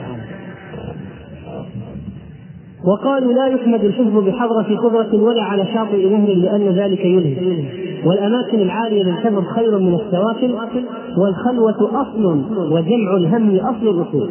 وقالوا 2.88 3.34
لا 3.34 3.48
يحمد 3.48 3.84
الحفظ 3.84 4.17
بحضرة 4.17 4.77
قدرة 4.77 5.24
ولا 5.24 5.44
على 5.44 5.65
شاطئ 5.74 6.10
نهر 6.10 6.34
لأن 6.34 6.70
ذلك 6.70 7.06
يلهي 7.06 7.63
والأماكن 8.06 8.60
العالية 8.60 9.03
للحفظ 9.03 9.44
خير 9.56 9.77
من 9.79 9.96
السواكن 9.96 10.53
والخلوة 11.17 12.01
أصل 12.01 12.25
وجمع 12.72 13.17
الهم 13.17 13.56
أصل 13.56 13.88
الأصول 13.88 14.29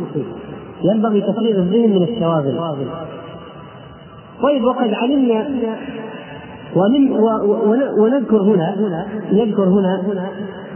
ينبغي 0.84 1.20
تفريغ 1.20 1.56
الذهن 1.56 1.90
من 1.90 2.02
الشواغل. 2.02 2.58
طيب 4.42 4.64
وقد 4.64 4.90
علمنا 4.92 5.48
ومن 6.76 7.10
ونذكر 7.98 8.42
هنا 8.42 8.74
نذكر 9.32 9.64
هنا 9.64 10.02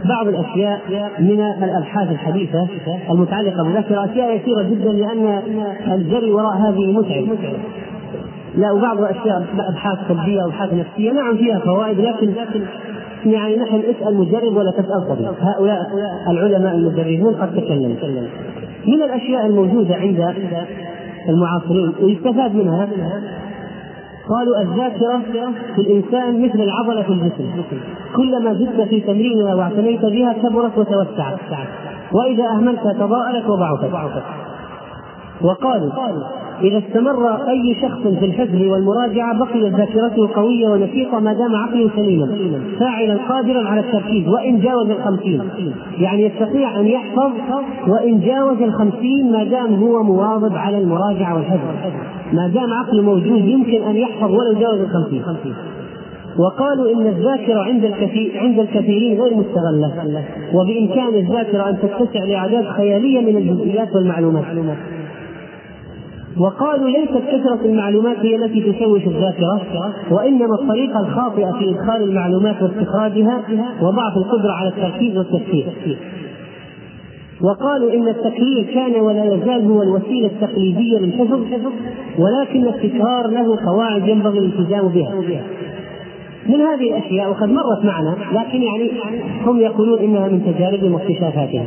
بعض 0.09 0.27
الأشياء 0.27 0.81
من 1.19 1.41
الأبحاث 1.63 2.11
الحديثة 2.11 2.67
المتعلقة 3.11 3.63
بذكر 3.63 4.05
أشياء 4.05 4.35
يسيرة 4.35 4.63
جدا 4.63 4.91
لأن 4.91 5.41
الجري 5.87 6.31
وراء 6.31 6.57
هذه 6.57 6.91
متعب. 6.91 7.25
لا 8.55 8.71
وبعض 8.71 8.99
الأشياء 8.99 9.45
أبحاث 9.69 9.97
طبية 10.09 10.43
وابحاث 10.43 10.73
نفسية 10.73 11.11
نعم 11.11 11.37
فيها 11.37 11.59
فوائد 11.59 11.99
لكن 11.99 12.33
يعني 13.25 13.55
نحن 13.55 13.75
اسأل 13.75 14.17
مجرب 14.17 14.55
ولا 14.55 14.71
تسأل 14.71 15.07
طبيب. 15.09 15.27
هؤلاء 15.41 15.79
العلماء 16.29 16.75
المجربون 16.75 17.33
قد 17.35 17.51
تكلموا. 17.51 17.95
من 18.87 19.03
الأشياء 19.03 19.45
الموجودة 19.45 19.95
عند 19.95 20.35
المعاصرين 21.29 21.93
ويستفاد 22.01 22.55
منها 22.55 22.87
قالوا 24.31 24.61
الذاكرة 24.61 25.21
في 25.75 25.81
الإنسان 25.81 26.45
مثل 26.45 26.61
العضلة 26.61 27.03
في 27.03 27.09
الجسم. 27.09 27.79
كلما 28.15 28.53
زدت 28.53 28.81
في 28.89 29.01
تمرينها 29.01 29.55
واعتنيت 29.55 30.05
بها 30.05 30.33
كبرت 30.33 30.77
وتوسعت. 30.77 31.39
وإذا 32.13 32.43
أهملتها 32.43 32.93
تضاءلت 32.93 33.49
وضعفت 33.49 34.23
وقالوا 35.41 35.91
إذا 36.63 36.77
استمر 36.77 37.49
أي 37.49 37.75
شخص 37.81 38.19
في 38.19 38.25
الحفظ 38.25 38.61
والمراجعة 38.61 39.39
بقيت 39.39 39.73
ذاكرته 39.73 40.29
قوية 40.35 40.67
ونشيطة 40.67 41.19
ما 41.19 41.33
دام 41.33 41.55
عقله 41.55 41.89
سليما 41.95 42.27
فاعلا 42.79 43.17
قادرا 43.29 43.61
على 43.69 43.79
التركيز 43.79 44.27
وإن 44.27 44.59
جاوز 44.59 44.89
الخمسين. 44.89 45.41
يعني 45.99 46.25
يستطيع 46.25 46.79
أن 46.79 46.87
يحفظ 46.87 47.31
وإن 47.87 48.19
جاوز 48.19 48.61
الخمسين 48.61 49.31
ما 49.31 49.43
دام 49.43 49.75
هو 49.75 50.03
مواظب 50.03 50.55
على 50.55 50.77
المراجعة 50.77 51.35
والحفظ 51.35 51.67
ما 52.33 52.47
دام 52.47 52.73
عقله 52.73 53.01
موجود 53.01 53.45
يمكن 53.45 53.83
أن 53.83 53.95
يحفظ 53.95 54.31
ولو 54.31 54.59
جاوز 54.59 54.79
الخمسين. 54.79 55.23
وقالوا 56.39 56.93
إن 56.93 57.07
الذاكرة 57.07 57.59
عند 57.59 57.85
الكثير 57.85 58.31
عند 58.35 58.59
الكثيرين 58.59 59.21
غير 59.21 59.35
مستغلة 59.35 60.23
وبإمكان 60.53 61.15
الذاكرة 61.15 61.69
أن 61.69 61.77
تتسع 61.77 62.25
لاعداد 62.25 62.65
خيالية 62.65 63.21
من 63.21 63.37
الجزئيات 63.37 63.95
والمعلومات. 63.95 64.43
وقالوا 66.39 66.89
ليست 66.89 67.23
كثرة 67.27 67.59
المعلومات 67.65 68.17
هي 68.17 68.35
التي 68.35 68.71
تشوش 68.71 69.07
الذاكرة 69.07 69.61
وإنما 70.11 70.55
الطريقة 70.61 70.99
الخاطئة 70.99 71.51
في 71.51 71.69
إدخال 71.69 72.03
المعلومات 72.03 72.61
واستخراجها 72.61 73.41
وضعف 73.81 74.17
القدرة 74.17 74.51
على 74.51 74.69
التركيز 74.69 75.17
والتفكير. 75.17 75.65
وقالوا 77.41 77.93
إن 77.93 78.07
التكرير 78.07 78.63
كان 78.73 79.01
ولا 79.01 79.23
يزال 79.23 79.71
هو 79.71 79.81
الوسيلة 79.83 80.27
التقليدية 80.27 80.99
للحفظ 80.99 81.41
ولكن 82.19 82.67
التكرار 82.67 83.27
له 83.27 83.57
قواعد 83.65 84.07
ينبغي 84.07 84.39
الالتزام 84.39 84.87
بها. 84.87 85.13
من 86.49 86.61
هذه 86.61 86.97
الأشياء 86.97 87.29
وقد 87.29 87.49
مرت 87.49 87.85
معنا 87.85 88.15
لكن 88.31 88.61
يعني 88.61 88.91
هم 89.45 89.59
يقولون 89.59 89.99
إنها 89.99 90.27
من 90.27 90.53
تجاربهم 90.53 90.93
واكتشافاتهم 90.93 91.65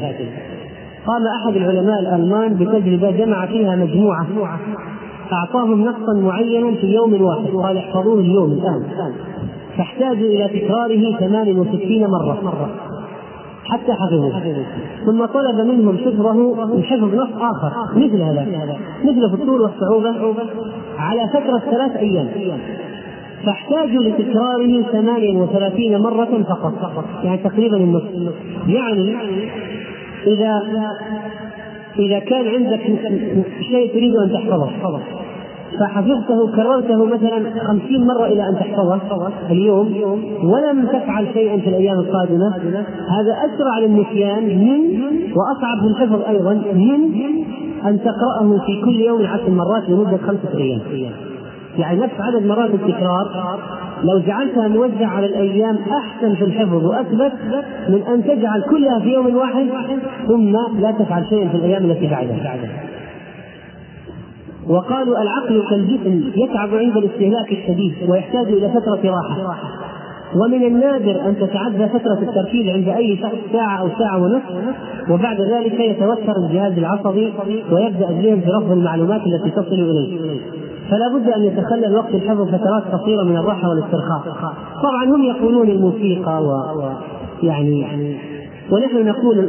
قام 1.06 1.26
أحد 1.26 1.56
العلماء 1.56 2.00
الألمان 2.00 2.54
بتجربة 2.54 3.10
جمع 3.10 3.46
فيها 3.46 3.76
مجموعة. 3.76 4.26
أعطاهم 5.32 5.80
نصا 5.82 6.20
معينا 6.20 6.74
في 6.74 6.86
يوم 6.86 7.22
واحد 7.22 7.46
قال 7.46 7.76
احفظوه 7.76 8.20
اليوم 8.20 8.52
الآن. 8.52 8.82
فاحتاجوا 9.76 10.28
إلى 10.28 10.48
تكراره 10.48 11.18
68 11.18 12.06
مرة. 12.06 12.70
حتى 13.64 13.92
حفظوه 13.92 14.42
ثم 15.06 15.24
طلب 15.24 15.66
منهم 15.66 15.98
حفظه 15.98 16.82
حفظ 16.82 17.14
نص 17.14 17.28
آخر. 17.40 17.72
مثل 17.96 18.22
هذا. 18.22 18.76
مثل 19.04 19.30
في 19.30 19.42
الطول 19.42 19.60
والصعوبه 19.60 20.34
على 20.98 21.28
فترة 21.28 21.58
ثلاث 21.70 21.96
أيام. 21.96 22.28
فاحتاجوا 23.46 24.02
لتكراره 24.02 24.82
38 24.92 25.98
مرة 25.98 26.42
فقط. 26.48 27.04
يعني 27.24 27.38
تقريبا 27.38 27.76
النصف 27.76 28.34
يعني 28.68 29.16
إذا 30.26 30.62
إذا 31.98 32.18
كان 32.18 32.48
عندك 32.48 32.80
شيء 33.70 33.92
تريد 33.92 34.16
أن 34.16 34.32
تحفظه 34.32 34.70
فحفظته 35.80 36.56
كررته 36.56 37.04
مثلا 37.04 37.60
خمسين 37.66 38.06
مرة 38.06 38.26
إلى 38.26 38.48
أن 38.48 38.54
تحفظه 38.54 39.00
اليوم 39.50 39.94
ولم 40.44 40.86
تفعل 40.86 41.26
شيئا 41.32 41.58
في 41.58 41.68
الأيام 41.68 41.98
القادمة 41.98 42.48
هذا 43.08 43.32
أسرع 43.32 43.78
للنسيان 43.78 44.44
من 44.44 45.00
وأصعب 45.36 45.80
في 45.80 45.86
الحفظ 45.86 46.22
أيضا 46.28 46.54
من 46.54 47.14
أن 47.84 47.98
تقرأه 48.00 48.58
في 48.66 48.80
كل 48.84 49.00
يوم 49.00 49.26
عشر 49.26 49.50
مرات 49.50 49.88
لمدة 49.88 50.16
خمسة 50.16 50.58
أيام. 50.58 50.80
يعني 51.78 52.00
نفس 52.00 52.14
عدد 52.20 52.46
مرات 52.46 52.70
التكرار 52.70 53.58
لو 54.04 54.18
جعلتها 54.26 54.68
موزعة 54.68 55.06
على 55.06 55.26
الأيام 55.26 55.78
أحسن 55.78 56.34
في 56.34 56.44
الحفظ 56.44 56.84
وأثبت 56.84 57.32
من 57.88 58.02
أن 58.02 58.24
تجعل 58.24 58.62
كلها 58.62 59.00
في 59.00 59.08
يوم 59.08 59.36
واحد 59.36 59.66
ثم 60.28 60.52
لا 60.80 60.90
تفعل 60.98 61.26
شيئا 61.28 61.48
في 61.48 61.56
الأيام 61.56 61.90
التي 61.90 62.06
بعدها. 62.06 62.68
وقالوا 64.68 65.22
العقل 65.22 65.62
كالجسم 65.70 66.30
يتعب 66.36 66.74
عند 66.74 66.96
الاستهلاك 66.96 67.52
الشديد 67.52 67.94
ويحتاج 68.08 68.46
إلى 68.46 68.68
فترة 68.68 69.00
راحة. 69.04 69.56
ومن 70.34 70.62
النادر 70.66 71.28
أن 71.28 71.36
تتعدى 71.36 71.88
فترة 71.88 72.18
التركيز 72.22 72.68
عند 72.68 72.88
أي 72.88 73.16
شخص 73.16 73.52
ساعة 73.52 73.80
أو 73.80 73.88
ساعة 73.98 74.22
ونصف 74.22 74.74
وبعد 75.10 75.40
ذلك 75.40 75.80
يتوتر 75.80 76.36
الجهاز 76.36 76.78
العصبي 76.78 77.32
ويبدأ 77.72 78.08
الذهن 78.10 78.40
في 78.40 78.50
رفض 78.50 78.72
المعلومات 78.72 79.20
التي 79.26 79.50
تصل 79.50 79.74
إليه. 79.74 80.18
فلا 80.90 81.08
بد 81.18 81.28
أن 81.28 81.42
يتخلل 81.42 81.96
وقت 81.96 82.14
الحفظ 82.14 82.48
فترات 82.48 82.82
قصيرة 82.82 83.22
من 83.22 83.36
الراحة 83.36 83.68
والاسترخاء. 83.68 84.20
طبعا 84.82 85.04
هم 85.04 85.22
يقولون 85.22 85.68
الموسيقى 85.68 86.42
و 86.44 86.52
يعني 87.42 88.16
ونحن 88.72 89.06
نقول 89.06 89.48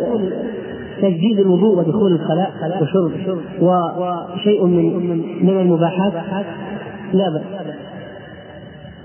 تجديد 1.02 1.40
الوضوء 1.40 1.80
ودخول 1.80 2.12
الخلاء 2.12 2.52
وشرب 2.82 3.12
وشيء 3.62 4.66
من 4.66 5.18
من 5.42 5.62
المباحات. 5.62 6.14
لا 7.14 7.30
بأس. 7.30 7.76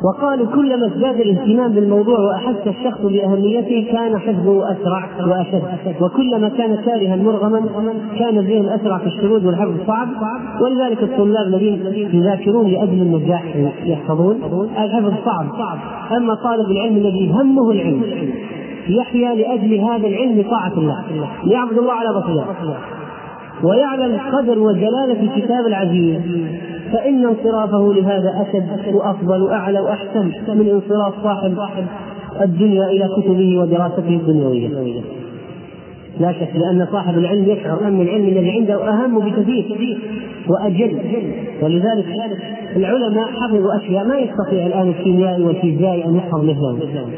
وقالوا 0.05 0.47
كلما 0.47 0.87
ازداد 0.87 1.21
الاهتمام 1.21 1.73
بالموضوع 1.73 2.19
وأحس 2.19 2.67
الشخص 2.67 3.01
بأهميته 3.01 3.93
كان 3.93 4.19
حفظه 4.19 4.73
أسرع 4.73 5.09
وأشد. 5.27 5.63
وكلما 6.03 6.49
كان 6.49 6.77
كارها 6.77 7.17
مرغما 7.17 7.61
كان 8.19 8.39
الذهن 8.39 8.69
أسرع 8.69 8.99
في 8.99 9.07
الشرود 9.07 9.45
والحفظ 9.47 9.75
صعب. 9.87 10.09
ولذلك 10.63 11.03
الطلاب 11.03 11.47
الذين 11.47 11.87
يذاكرون 12.13 12.67
لأجل 12.67 13.03
النجاح 13.03 13.57
يحفظون. 13.85 14.37
الحفظ 14.79 15.13
صعب. 15.25 15.47
أما 16.17 16.35
طالب 16.35 16.71
العلم 16.71 16.97
الذي 16.97 17.31
همه 17.31 17.71
العلم 17.71 18.03
يحيا 18.89 19.35
لأجل 19.35 19.81
هذا 19.81 20.07
العلم 20.07 20.45
طاعة 20.51 20.73
الله. 20.79 21.05
ليعبد 21.45 21.79
الله 21.79 21.93
على 21.93 22.21
بصيرة. 22.21 22.77
ويعلم 23.63 24.19
قدر 24.33 24.59
وجلالة 24.59 25.21
الكتاب 25.23 25.67
العزيز. 25.67 26.21
فإن 26.93 27.27
انصرافه 27.27 27.93
لهذا 27.95 28.47
أشد 28.49 28.95
وأفضل 28.95 29.43
وأعلى 29.43 29.81
وأحسن 29.81 30.33
من 30.49 30.69
انصراف 30.69 31.15
صاحب 31.23 31.57
الدنيا 32.41 32.87
إلى 32.87 33.09
كتبه 33.17 33.59
ودراسته 33.59 34.09
الدنيوية. 34.09 34.69
لا 36.21 36.33
شك 36.33 36.51
لأن 36.55 36.87
صاحب 36.93 37.19
العلم 37.19 37.45
يشعر 37.45 37.81
أن 37.89 38.01
العلم 38.01 38.29
الذي 38.29 38.51
عنده 38.51 38.89
أهم 38.89 39.19
بكثير 39.19 39.99
وأجل. 40.49 40.99
ولذلك 41.63 42.07
العلماء 42.77 43.27
حفظوا 43.27 43.77
أشياء 43.77 44.05
ما 44.05 44.19
يستطيع 44.19 44.67
الآن 44.67 44.89
الكيميائي 44.89 45.45
والفيزيائي 45.45 46.05
أن 46.05 46.17
يحفظ 46.17 46.45
مثلهم. 46.45 47.11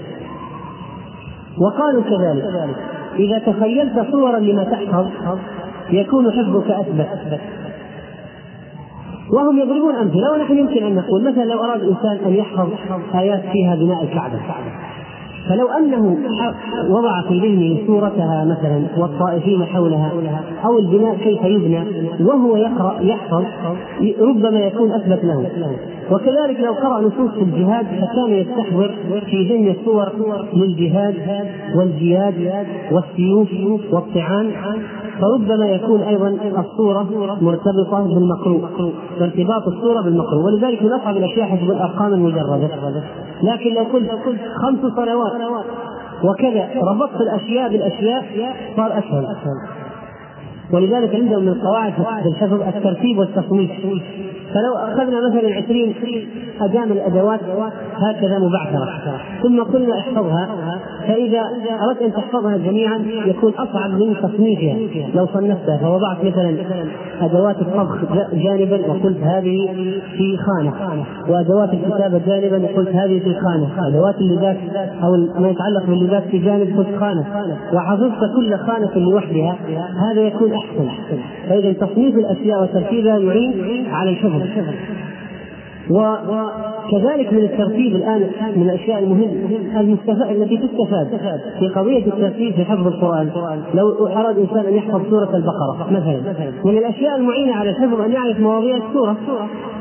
وقالوا 1.59 2.03
كذلك 2.03 2.45
إذا 3.19 3.39
تخيلت 3.39 4.07
صورا 4.11 4.39
لما 4.39 4.65
تحفظ 4.65 5.07
يكون 5.91 6.31
حفظك 6.31 6.71
أثبت. 6.71 7.41
وهم 9.31 9.59
يضربون 9.59 9.95
أمثلة 9.95 10.33
ونحن 10.33 10.59
يمكن 10.59 10.85
أن 10.85 10.95
نقول 10.95 11.25
مثلا 11.25 11.45
لو 11.45 11.65
أراد 11.65 11.81
الإنسان 11.81 12.19
أن 12.27 12.35
يحفظ 12.35 12.69
آيات 13.15 13.43
فيها 13.53 13.77
بناء 13.77 14.03
الكعبة. 14.03 14.39
فلو 15.49 15.69
أنه 15.69 16.17
وضع 16.91 17.23
في 17.29 17.41
ذهنه 17.41 17.87
صورتها 17.87 18.45
مثلا 18.45 18.87
والطائفين 18.99 19.65
حولها 19.65 20.13
أو 20.65 20.79
البناء 20.79 21.17
كيف 21.17 21.45
يبنى 21.45 21.85
وهو 22.21 22.57
يقرأ 22.57 23.01
يحفظ 23.01 23.45
ربما 24.21 24.61
يكون 24.61 24.93
أثبت 24.93 25.25
له. 25.25 25.47
وكذلك 26.13 26.61
لو 26.61 26.73
قرأ 26.73 27.01
نصوص 27.01 27.31
في 27.31 27.43
الجهاد 27.43 27.87
فكان 27.87 28.31
يستحضر 28.31 28.95
في 29.27 29.49
ذهنه 29.49 29.77
صور 29.85 30.13
للجهاد 30.55 31.15
والجياد 31.77 32.67
والسيوف 32.93 33.49
والطعان 33.93 34.53
فربما 35.21 35.67
يكون 35.67 36.01
أيضا 36.03 36.29
الصورة 36.61 37.03
مرتبطة 37.41 38.03
بالمقروء 38.03 38.65
ارتباط 39.21 39.69
الصورة 39.69 40.03
بالمقروء 40.03 40.45
ولذلك 40.45 40.83
من 40.83 40.93
اصعب 40.93 41.17
الاشياء 41.17 41.47
حسب 41.47 41.71
الأرقام 41.71 42.13
المجردة. 42.15 42.69
لكن 43.43 43.75
لو 43.75 43.85
قلت 43.85 44.11
خمس 44.63 44.93
صلوات 44.97 45.33
وكذا 46.25 46.69
ربطت 46.93 47.21
الأشياء 47.21 47.69
بالأشياء 47.73 48.25
صار 48.77 48.99
أسهل. 48.99 49.27
ولذلك 50.73 51.15
عندهم 51.15 51.43
من 51.43 51.49
القواعد 51.49 51.93
في 51.93 52.29
الحفظ 52.29 52.63
الترتيب 52.63 53.19
والتصنيف 53.19 53.71
فلو 54.55 54.75
أخذنا 54.77 55.29
مثلا 55.29 55.55
عشرين 55.55 55.95
اداه 56.61 56.85
من 56.85 56.93
الأدوات 56.93 57.41
هكذا 57.95 58.39
مبعثرة. 58.39 59.21
ثم 59.43 59.63
قلنا 59.63 59.99
احفظها. 59.99 60.49
فإذا 61.09 61.41
أردت 61.89 62.03
أن 62.03 62.13
تحفظها 62.13 62.57
جميعا 62.57 62.99
يكون 63.27 63.53
أصعب 63.53 63.91
من 63.91 64.15
تصنيفها. 64.23 64.77
لو 65.15 65.27
صنفتها 65.27 65.79
فوضعت 65.79 66.25
مثلا 66.25 66.57
أدوات 67.21 67.57
الطبخ 67.57 67.99
جانبا 68.33 68.87
وقلت 68.87 69.19
هذه 69.19 69.69
في 70.17 70.37
خانة 70.37 70.73
وأدوات 71.29 71.71
الكتابة 71.75 72.21
جانبا 72.27 72.65
وقلت 72.65 72.89
هذه 72.89 73.19
في 73.19 73.35
خانة 73.35 73.89
أدوات 73.89 74.15
اللباس 74.21 74.57
أو 75.03 75.17
ما 75.41 75.49
يتعلق 75.49 75.87
باللباس 75.87 76.23
في 76.23 76.39
جانب 76.39 76.79
قلت 76.79 76.97
خانة 77.01 77.25
وحفظت 77.73 78.35
كل 78.37 78.57
خانة 78.57 78.91
لوحدها 78.97 79.57
هذا 80.11 80.21
يكون 80.21 80.53
أحسن. 80.53 80.89
فإذا 81.49 81.73
تصنيف 81.73 82.15
الأشياء 82.17 82.63
وترتيبها 82.63 83.19
يعين 83.19 83.87
على 83.91 84.11
الحفظ. 84.11 84.43
وكذلك 85.91 87.33
من 87.33 87.39
الترتيب 87.39 87.97
الآن 87.97 88.21
من 88.57 88.63
الأشياء 88.63 89.03
المهمة 89.03 89.81
المستفاد 89.81 90.37
التي 90.37 90.57
تستفاد 90.57 91.09
في 91.59 91.69
قضية 91.69 92.07
الترتيب 92.07 92.55
في 92.55 92.65
حفظ 92.65 92.87
القرآن. 92.87 93.31
لو 93.75 94.07
أراد 94.07 94.39
إنسان 94.39 94.67
أن 94.67 94.75
يحفظ 94.75 95.11
سورة 95.11 95.37
البقرة 95.37 95.87
مثلا 95.91 96.21
من 96.65 96.79
الأشياء 96.79 97.17
المعينة 97.17 97.55
على 97.55 97.71
الحفظ 97.71 98.01
أن 98.01 98.13
يعرف 98.13 98.41
مواضيع 98.41 98.77
السورة 98.77 99.17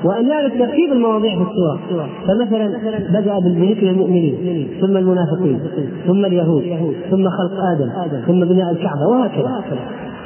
وأن 0.05 0.27
يعرف 0.27 0.53
ترتيب 0.53 0.91
المواضيع 0.91 1.35
في 1.35 1.41
السورة. 1.41 1.79
فمثلا 2.27 2.67
بدأ 3.09 3.39
بذكر 3.39 3.89
المؤمنين 3.89 4.67
ثم 4.81 4.97
المنافقين 4.97 5.59
ثم 6.07 6.25
اليهود 6.25 6.63
ثم 7.11 7.25
خلق 7.29 7.53
آدم 7.75 8.21
ثم 8.27 8.45
بناء 8.45 8.71
الكعبة 8.71 9.07
وهكذا. 9.09 9.63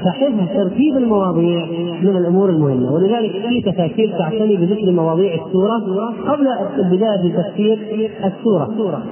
فحفظ 0.06 0.48
ترتيب 0.54 0.98
المواضيع 0.98 1.65
من 2.02 2.18
الأمور 2.18 2.50
المهمة. 2.50 2.91
ولذلك 2.91 3.32
في 3.32 3.62
تفاسير 3.62 4.12
تعتني 4.18 4.58
بذكر 4.58 4.91
مواضيع 4.91 5.46
السورة 5.46 5.80
قبل 6.28 6.48
البداية 6.78 7.22
في 7.22 7.30
تفسير 7.30 7.80
السورة. 8.26 9.04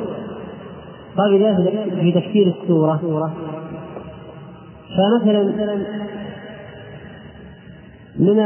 قبل 1.18 1.36
البداية 1.36 1.90
في 2.02 2.12
تفسير 2.12 2.54
السورة. 2.62 3.32
فمثلا 4.98 5.44
من 8.20 8.40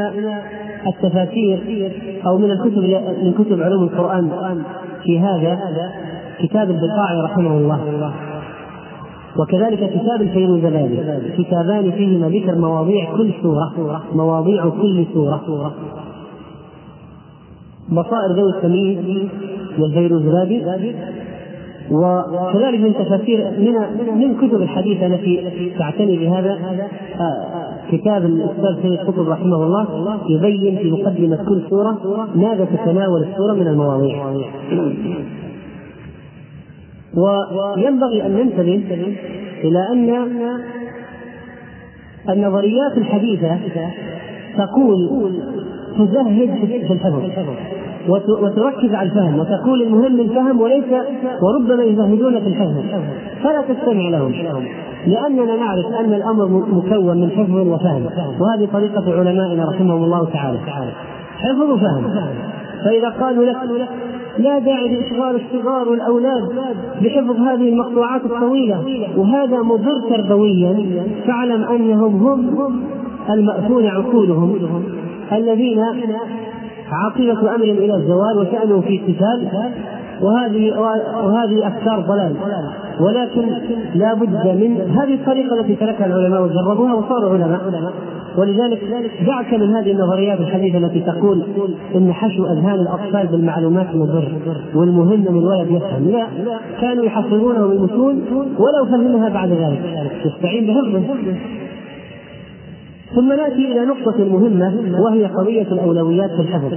التفاسير 0.87 1.91
أو 2.27 2.37
من 2.37 2.51
الكتب 2.51 2.83
من 3.23 3.33
كتب 3.33 3.61
علوم 3.61 3.83
القرآن 3.83 4.63
في 5.03 5.19
هذا 5.19 5.59
كتاب 6.39 6.69
البقاعي 6.69 7.21
رحمه 7.23 7.57
الله. 7.57 8.13
وكذلك 9.39 9.89
كتاب 9.89 10.21
الفيروزبادي 10.21 10.97
كتابان 11.37 11.91
فيهما 11.91 12.29
ذكر 12.29 12.55
مواضيع 12.55 13.17
كل 13.17 13.31
سورة. 13.41 14.03
مواضيع 14.15 14.69
كل 14.69 15.05
سورة. 15.13 15.73
بصائر 17.91 18.31
ذوي 18.35 18.49
التمييز 18.49 18.97
للفيروزبادي 19.77 20.63
وكذلك 21.91 22.79
من 22.79 22.93
تفاسير 22.93 23.51
من 23.59 23.73
من 24.17 24.35
كتب 24.35 24.61
الحديث 24.61 25.03
التي 25.03 25.73
تعتني 25.79 26.17
بهذا 26.17 26.57
كتاب 27.91 28.25
الأستاذ 28.25 28.81
سيد 28.81 28.99
قطب 28.99 29.29
رحمه 29.29 29.63
الله 29.63 29.87
يبين 30.29 30.77
في 30.77 30.91
مقدمة 30.91 31.37
كل 31.49 31.61
سورة 31.69 31.97
ماذا 32.35 32.65
تتناول 32.65 33.23
السورة 33.23 33.53
من 33.53 33.67
المواضيع. 33.67 34.25
وينبغي 37.17 38.25
أن 38.25 38.31
ننتبه 38.31 38.83
إلى 39.63 39.87
أن 39.91 40.27
النظريات 42.29 42.97
الحديثة 42.97 43.57
تقول 44.57 45.09
تزهد 45.97 46.49
في 46.87 46.93
الحفظ 46.93 47.21
وتركز 48.43 48.93
على 48.93 49.09
الفهم 49.09 49.39
وتقول 49.39 49.81
المهم 49.81 50.19
الفهم 50.19 50.61
وليس 50.61 50.85
وربما 51.41 51.83
يزهدون 51.83 52.39
في 52.39 52.47
الحفظ 52.47 52.83
فلا 53.43 53.61
تستمع 53.61 54.09
لهم 54.09 54.33
لأننا 55.07 55.55
نعرف 55.55 55.85
أن 55.99 56.13
الأمر 56.13 56.45
مكون 56.47 57.21
من 57.21 57.31
حفظ 57.31 57.55
وفهم 57.55 58.05
وهذه 58.39 58.67
طريقة 58.73 59.19
علمائنا 59.19 59.65
رحمهم 59.69 60.03
الله 60.03 60.25
تعالى. 60.33 60.59
حفظ 61.37 61.61
وفهم. 61.71 62.03
فإذا 62.85 63.09
قالوا 63.09 63.45
لك 63.45 63.57
لا 64.39 64.59
داعي 64.59 64.95
لإشغال 64.95 65.35
الصغار 65.35 65.89
والأولاد 65.89 66.43
بحفظ 67.01 67.39
هذه 67.39 67.69
المقطوعات 67.69 68.25
الطويلة 68.25 68.83
وهذا 69.17 69.61
مضر 69.61 70.01
تربويا. 70.09 71.03
فاعلم 71.27 71.63
أنهم 71.63 72.27
هم 72.27 72.79
المأفون 73.29 73.85
عقولهم 73.85 74.83
الذين 75.31 75.79
عاقبة 76.91 77.55
أمر 77.55 77.63
إلى 77.63 77.95
الزوال 77.95 78.37
وشأنه 78.37 78.81
في 78.81 78.97
قتال 78.97 79.49
وهذه 80.21 80.79
وهذه 81.23 81.67
أفكار 81.67 81.99
ضلال. 81.99 82.35
ولكن 82.99 83.49
لا 83.95 84.13
بد 84.13 84.47
من 84.47 84.97
هذه 84.99 85.13
الطريقة 85.13 85.59
التي 85.59 85.75
تركها 85.75 86.05
العلماء 86.05 86.43
وجربوها 86.43 86.93
وصاروا 86.93 87.33
علماء. 87.33 87.61
ولذلك 88.37 88.83
دعك 89.27 89.53
من 89.53 89.75
هذه 89.75 89.91
النظريات 89.91 90.39
الحديثة 90.39 90.77
التي 90.77 90.99
تقول 90.99 91.43
إن 91.95 92.13
حشو 92.13 92.45
أذهان 92.45 92.79
الأطفال 92.79 93.27
بالمعلومات 93.27 93.95
مضر 93.95 94.37
والمهم 94.75 95.19
من 95.19 95.37
الولد 95.37 95.71
يفهم. 95.71 96.11
لا. 96.11 96.27
كانوا 96.81 97.05
يحصلونه 97.05 97.67
بالمتون 97.67 98.21
ولو 98.59 98.85
فهمها 98.91 99.29
بعد 99.29 99.49
ذلك. 99.49 100.11
يستعين 100.25 100.67
بحفظه. 100.67 101.01
ثم 103.15 103.33
نأتي 103.33 103.71
إلى 103.71 103.85
نقطة 103.85 104.25
مهمة 104.25 104.73
وهي 105.05 105.25
قضية 105.25 105.67
الأولويات 105.71 106.29
في 106.29 106.41
الحفظ. 106.41 106.73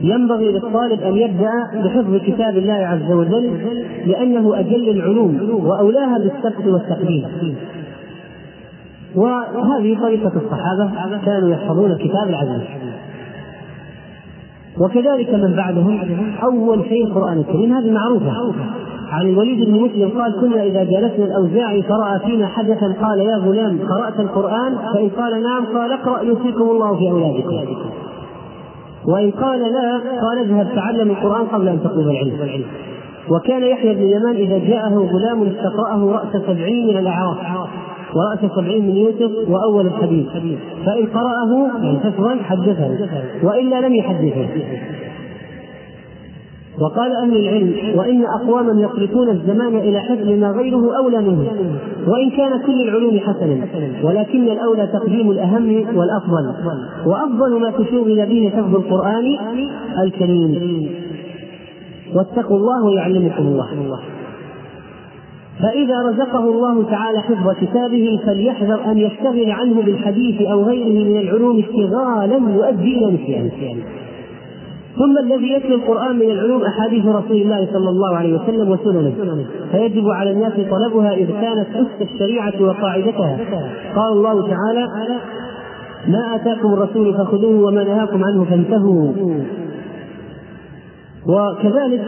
ينبغي 0.00 0.52
للطالب 0.52 1.00
أن 1.02 1.16
يبدا 1.16 1.52
بحفظ 1.84 2.16
كتاب 2.16 2.56
الله 2.56 2.72
عز 2.72 3.12
وجل 3.12 3.50
لأنه 4.06 4.60
أجل 4.60 4.88
العلوم 4.88 5.60
وأولاها 5.64 6.18
بالسبق 6.18 6.72
والتقديم. 6.72 7.24
وهذه 9.16 9.98
طريقة 10.00 10.32
الصحابة 10.36 11.18
كانوا 11.24 11.50
يحفظون 11.50 11.90
الكتاب 11.90 12.28
العزيز. 12.28 12.62
وكذلك 14.80 15.34
من 15.34 15.56
بعدهم 15.56 16.00
أول 16.42 16.84
شيء 16.88 17.06
القرآن 17.06 17.38
الكريم 17.38 17.72
هذه 17.72 17.90
معروفة. 17.90 18.32
عن 19.10 19.28
الوليد 19.28 19.66
بن 19.68 19.80
مسلم 19.80 20.20
قال 20.20 20.40
كنا 20.40 20.62
إذا 20.62 20.84
جلسنا 20.84 21.24
الاوزاعي 21.24 21.82
فراى 21.82 22.18
فينا 22.18 22.46
حدثا 22.46 22.94
قال 23.02 23.18
يا 23.20 23.36
غلام 23.36 23.78
قرأت 23.88 24.20
القرآن 24.20 24.76
فإن 24.94 25.08
قال 25.08 25.42
نعم 25.42 25.66
قال 25.66 25.92
اقرأ 25.92 26.22
يوصيكم 26.22 26.62
الله 26.62 26.96
في 26.96 27.10
أولادكم. 27.10 27.90
وإن 29.08 29.30
قال 29.30 29.60
لا 29.60 30.00
قال 30.22 30.38
اذهب 30.44 30.74
تعلم 30.74 31.10
القرآن 31.10 31.46
قبل 31.46 31.68
أن 31.68 31.80
تطلب 31.80 32.08
العلم. 32.08 32.64
وكان 33.30 33.62
يحيى 33.62 33.94
بن 33.94 34.02
اليمان 34.02 34.36
إذا 34.36 34.58
جاءه 34.58 34.94
غلام 34.94 35.42
استقرأه 35.42 36.12
رأس 36.12 36.42
سبعين 36.46 36.86
من 36.86 36.96
الأعراف 36.96 37.38
ورأس 38.14 38.52
سبعين 38.56 38.86
من 38.86 38.96
يوسف 38.96 39.48
وأول 39.48 39.86
الحديث. 39.86 40.26
فإن 40.86 41.06
قرأه 41.14 41.68
يعني 41.82 41.98
حفظا 41.98 42.36
حدثه 42.42 42.98
وإلا 43.42 43.80
لم 43.86 43.94
يحدثه. 43.94 44.48
وقال 46.80 47.12
أهل 47.12 47.36
العلم 47.36 47.98
وإن 47.98 48.24
أقواما 48.24 48.80
يصرفون 48.82 49.28
الزمان 49.28 49.76
إلى 49.76 50.00
حفظ 50.00 50.28
ما 50.28 50.50
غيره 50.50 50.96
أولى 50.98 51.20
منه 51.20 51.46
وإن 52.06 52.30
كان 52.30 52.60
كل 52.66 52.80
العلوم 52.88 53.18
حسنا 53.18 53.66
ولكن 54.02 54.42
الأولى 54.42 54.86
تقديم 54.86 55.30
الأهم 55.30 55.84
والأفضل 55.96 56.54
وأفضل 57.06 57.60
ما 57.60 57.70
تشوغل 57.70 58.26
به 58.26 58.52
حفظ 58.56 58.74
القرآن 58.74 59.24
الكريم. 60.04 60.90
واتقوا 62.14 62.56
الله 62.56 62.84
ويعلمكم 62.84 63.46
الله. 63.46 64.00
فإذا 65.62 66.02
رزقه 66.10 66.44
الله 66.44 66.90
تعالى 66.90 67.20
حفظ 67.20 67.54
كتابه 67.60 68.20
فليحذر 68.26 68.90
أن 68.90 68.98
يشتغل 68.98 69.50
عنه 69.50 69.82
بالحديث 69.82 70.42
أو 70.42 70.62
غيره 70.62 71.04
من 71.04 71.20
العلوم 71.20 71.58
اشتغالا 71.58 72.36
يؤدي 72.36 72.98
إلى 72.98 73.12
نسيانه 73.12 73.82
ثم 74.96 75.18
الذي 75.18 75.52
يتلو 75.52 75.74
القرآن 75.74 76.16
من 76.16 76.30
العلوم 76.30 76.62
أحاديث 76.62 77.06
رسول 77.06 77.36
الله 77.36 77.68
صلى 77.72 77.88
الله 77.88 78.16
عليه 78.16 78.34
وسلم 78.34 78.70
وسننه. 78.70 79.44
فيجب 79.72 80.08
على 80.08 80.30
الناس 80.30 80.52
طلبها 80.52 81.14
إذ 81.14 81.26
كانت 81.26 81.66
أسس 81.74 82.12
الشريعة 82.12 82.62
وقاعدتها. 82.62 83.38
قال 83.96 84.12
الله 84.12 84.48
تعالى 84.48 84.88
ما 86.08 86.34
آتاكم 86.34 86.72
الرسول 86.72 87.14
فخذوه 87.14 87.66
وما 87.66 87.84
نهاكم 87.84 88.24
عنه 88.24 88.44
فانتهوا. 88.44 89.12
وكذلك 91.28 92.04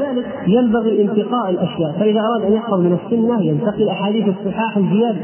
ينبغي 0.47 1.03
انتقاء 1.03 1.51
الأشياء. 1.51 1.93
فإذا 2.01 2.21
أراد 2.21 2.43
أن 2.45 2.53
يحفظ 2.53 2.81
من 2.81 2.99
السنة 3.05 3.43
ينتقي 3.43 3.91
احاديث 3.91 4.29
الصحاح 4.29 4.77
الزياد 4.77 5.17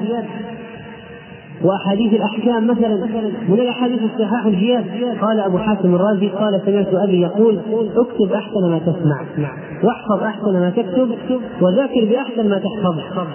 وأحاديث 1.65 2.13
الأحكام 2.13 2.67
مثلا 2.67 2.97
من 3.49 3.61
الأحاديث 3.61 3.99
الصحاح 4.03 4.47
الجياد. 4.47 4.85
قال 5.21 5.41
أبو 5.41 5.59
حاتم 5.59 5.95
الرازي 5.95 6.29
قال 6.29 6.61
سمعت 6.67 6.95
أبي 6.95 7.21
يقول 7.21 7.59
اكتب 7.97 8.33
أحسن 8.33 8.71
ما 8.71 8.79
تسمع 8.79 9.21
واحفظ 9.85 10.23
أحسن 10.23 10.53
ما 10.53 10.71
تكتب 10.71 11.11
وذاكر 11.61 12.05
بأحسن 12.11 12.49
ما 12.49 12.59
تحفظ. 12.59 13.27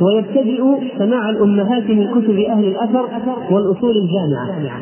ويبتدئ 0.00 0.62
سماع 0.98 1.30
الأمهات 1.30 1.90
من 1.90 2.06
كتب 2.06 2.38
أهل 2.38 2.64
الأثر 2.64 3.04
والأصول 3.50 3.94
الجامعة. 3.96 4.80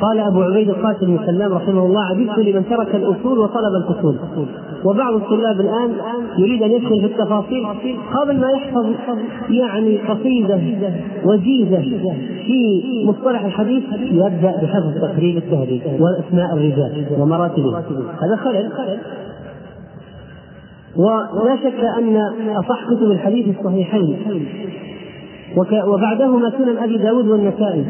قال 0.00 0.18
أبو 0.20 0.42
عبيد 0.42 0.68
القاسم 0.68 1.06
بن 1.06 1.26
سلام 1.26 1.52
رحمه 1.52 1.86
الله 1.86 2.04
عجبت 2.04 2.38
لمن 2.38 2.64
ترك 2.68 2.94
الأصول 2.94 3.38
وطلب 3.38 3.74
الفصول. 3.74 4.16
وبعض 4.84 5.14
الطلاب 5.14 5.60
الآن 5.60 5.92
يريد 6.38 6.62
أن 6.62 6.70
يدخل 6.70 7.00
في 7.00 7.06
التفاصيل 7.06 7.66
قبل 8.20 8.40
ما 8.40 8.50
يحفظ 8.50 8.86
يعني 9.50 9.98
قصيدة 9.98 10.60
وجيزة 11.24 11.80
في 12.46 12.82
مصطلح 13.06 13.44
الحديث 13.44 13.84
يبدأ 14.02 14.54
بحفظ 14.62 14.94
تقريب 15.00 15.36
التهذيب 15.36 15.82
وأسماء 16.00 16.54
الرجال 16.54 17.06
ومراتبهم 17.18 17.74
هذا 18.22 18.36
خلل. 18.36 18.70
ولا 20.96 21.56
شك 21.56 21.84
أن 21.98 22.16
أصح 22.56 22.84
كتب 22.84 23.10
الحديث 23.10 23.58
الصحيحين 23.58 24.16
وبعدهما 25.86 26.50
سنن 26.50 26.78
أبي 26.78 26.98
داود 26.98 27.26
والنسائي. 27.28 27.84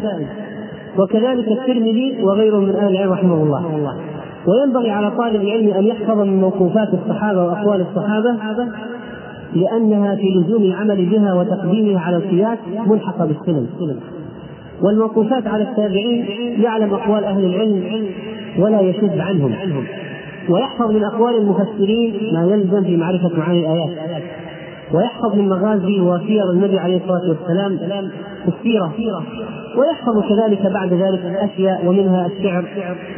وكذلك 0.99 1.49
الترمذي 1.49 2.23
وغيره 2.23 2.61
من 2.61 2.77
أهل 2.77 2.93
العلم 2.93 3.13
رحمه 3.13 3.43
الله. 3.43 3.65
وينبغي 4.49 4.91
على 4.91 5.11
طالب 5.11 5.43
العلم 5.43 5.69
أن 5.69 5.85
يحفظ 5.85 6.19
من 6.19 6.41
موقوفات 6.41 6.89
الصحابة 6.95 7.45
وأقوال 7.45 7.81
الصحابة 7.81 8.37
لأنها 9.55 10.17
في 10.17 10.23
لزوم 10.39 10.63
العمل 10.63 11.07
بها 11.07 11.35
وتقديمها 11.35 12.01
على 12.01 12.17
القياس 12.17 12.59
ملحقة 12.87 13.25
بالسنن 13.27 13.67
والموقوفات 14.83 15.47
على 15.47 15.63
التابعين 15.63 16.25
يعلم 16.63 16.95
أقوال 16.95 17.25
أهل 17.25 17.45
العلم 17.45 18.07
ولا 18.59 18.81
يشد 18.81 19.19
عنهم. 19.19 19.55
ويحفظ 20.49 20.91
من 20.91 21.05
أقوال 21.05 21.37
المفسرين 21.37 22.35
ما 22.35 22.45
يلزم 22.55 22.85
في 22.85 22.97
معرفة 22.97 23.39
معاني 23.39 23.61
الآيات. 23.61 24.23
ويحفظ 24.95 25.35
من 25.35 25.49
مغازي 25.49 26.01
وسير 26.01 26.51
النبي 26.51 26.79
عليه 26.79 26.97
الصلاة 26.97 27.29
والسلام 27.29 27.79
السيرة. 28.49 28.93
ويحفظ 29.79 30.23
كذلك 30.29 30.73
بعد 30.73 30.93
ذلك 30.93 31.21
الأشياء 31.25 31.87
ومنها 31.87 32.27
الشعر 32.27 32.65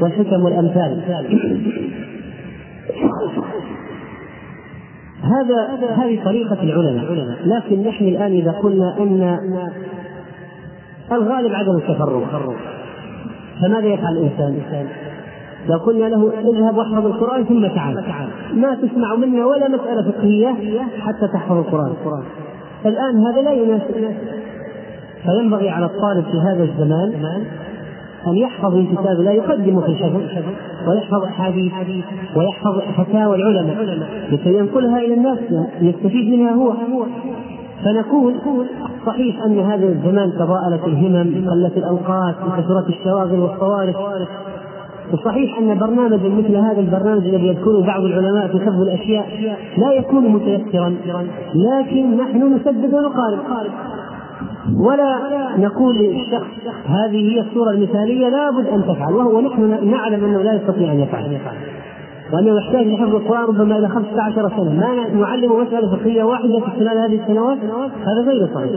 والحكم 0.01 0.45
والأمثال. 0.45 1.03
هذا 5.23 5.69
هذه 5.97 6.25
طريقة 6.25 6.63
العلماء. 6.63 7.37
لكن 7.45 7.89
نحن 7.89 8.05
الآن 8.05 8.33
إذا 8.33 8.51
قلنا 8.51 8.99
أن 8.99 9.39
الغالب 11.13 11.55
عدم 11.55 11.77
التفرغ 11.77 12.55
فماذا 13.63 13.87
يفعل 13.87 14.17
الإنسان؟ 14.17 14.87
لو 15.69 15.79
قلنا 15.79 16.05
له 16.05 16.33
اذهب 16.39 16.77
واحفظ 16.77 17.07
القرآن 17.07 17.45
ثم 17.45 17.67
تعال. 17.67 18.05
ما 18.55 18.75
تسمع 18.75 19.15
منا 19.15 19.47
ولا 19.47 19.69
مسألة 19.69 20.11
فقهية 20.11 20.55
حتى 21.01 21.29
تحفظ 21.33 21.57
القرآن. 21.57 21.93
الآن 22.87 23.27
هذا 23.27 23.43
لا 23.43 23.53
يناسب. 23.53 24.15
فينبغي 25.27 25.71
على 25.71 25.87
الطالب 25.87 26.25
في 26.25 26.41
هذا 26.41 26.65
الزمان 26.65 27.13
أن 28.27 28.37
يحفظ 28.37 28.75
من 28.75 28.87
كتاب 28.87 29.21
يقدم 29.21 29.81
في 29.81 29.89
الحفظ 29.89 30.21
ويحفظ 30.89 31.25
أحاديث 31.25 31.73
ويحفظ 32.37 32.81
فتاوى 32.97 33.37
العلماء 33.37 33.77
لكي 34.33 34.55
ينقلها 34.59 34.99
إلى 34.99 35.15
الناس 35.15 35.39
يستفيد 35.81 36.39
منها 36.39 36.53
هو. 36.53 36.73
فنقول 37.85 38.35
صحيح 39.07 39.45
أن 39.45 39.59
هذا 39.59 39.87
الزمان 39.87 40.33
تضاءلت 40.33 40.85
الهمم 40.85 41.51
قلت 41.51 41.77
الأوقات 41.77 42.35
وكثرت 42.47 42.89
الشواغل 42.89 43.39
والصوارف. 43.39 43.97
وصحيح 45.13 45.59
أن 45.59 45.79
برنامجا 45.79 46.29
مثل 46.29 46.57
هذا 46.57 46.81
البرنامج 46.81 47.27
الذي 47.27 47.47
يذكره 47.47 47.83
بعض 47.87 48.03
العلماء 48.03 48.49
في 48.49 48.61
حفظ 48.61 48.81
الأشياء 48.83 49.27
لا 49.79 49.93
يكون 49.93 50.29
متيسرا 50.29 50.95
لكن 51.55 52.17
نحن 52.17 52.55
نسدد 52.55 52.95
ونقارب 52.95 53.39
ولا 54.77 55.19
نقول 55.59 55.95
للشخص 55.99 56.51
هذه 56.87 57.35
هي 57.35 57.41
الصورة 57.41 57.71
المثالية 57.71 58.29
لابد 58.29 58.67
أن 58.67 58.83
تفعل 58.83 59.15
وهو 59.15 59.41
نحن 59.41 59.91
نعلم 59.91 60.25
أنه 60.25 60.43
لا 60.43 60.55
يستطيع 60.55 60.93
أن 60.93 61.01
يفعل. 61.01 61.39
وأنه 62.33 62.57
يحتاج 62.57 62.87
لحفظ 62.87 63.15
القرآن 63.15 63.45
ربما 63.45 63.79
إلى 63.79 63.89
15 63.89 64.49
سنة. 64.49 64.73
ما 64.81 65.09
نعلمه 65.21 65.63
مسألة 65.63 65.97
فقهية 65.97 66.25
واحدة 66.25 66.61
في 66.61 66.71
خلال 66.71 66.99
هذه 66.99 67.21
السنوات 67.23 67.59
هذا 67.83 68.31
غير 68.31 68.49
صحيح. 68.55 68.71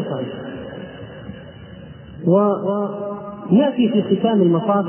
وناتي 2.27 3.89
في 3.89 4.15
ختام 4.15 4.41
المطاف 4.41 4.85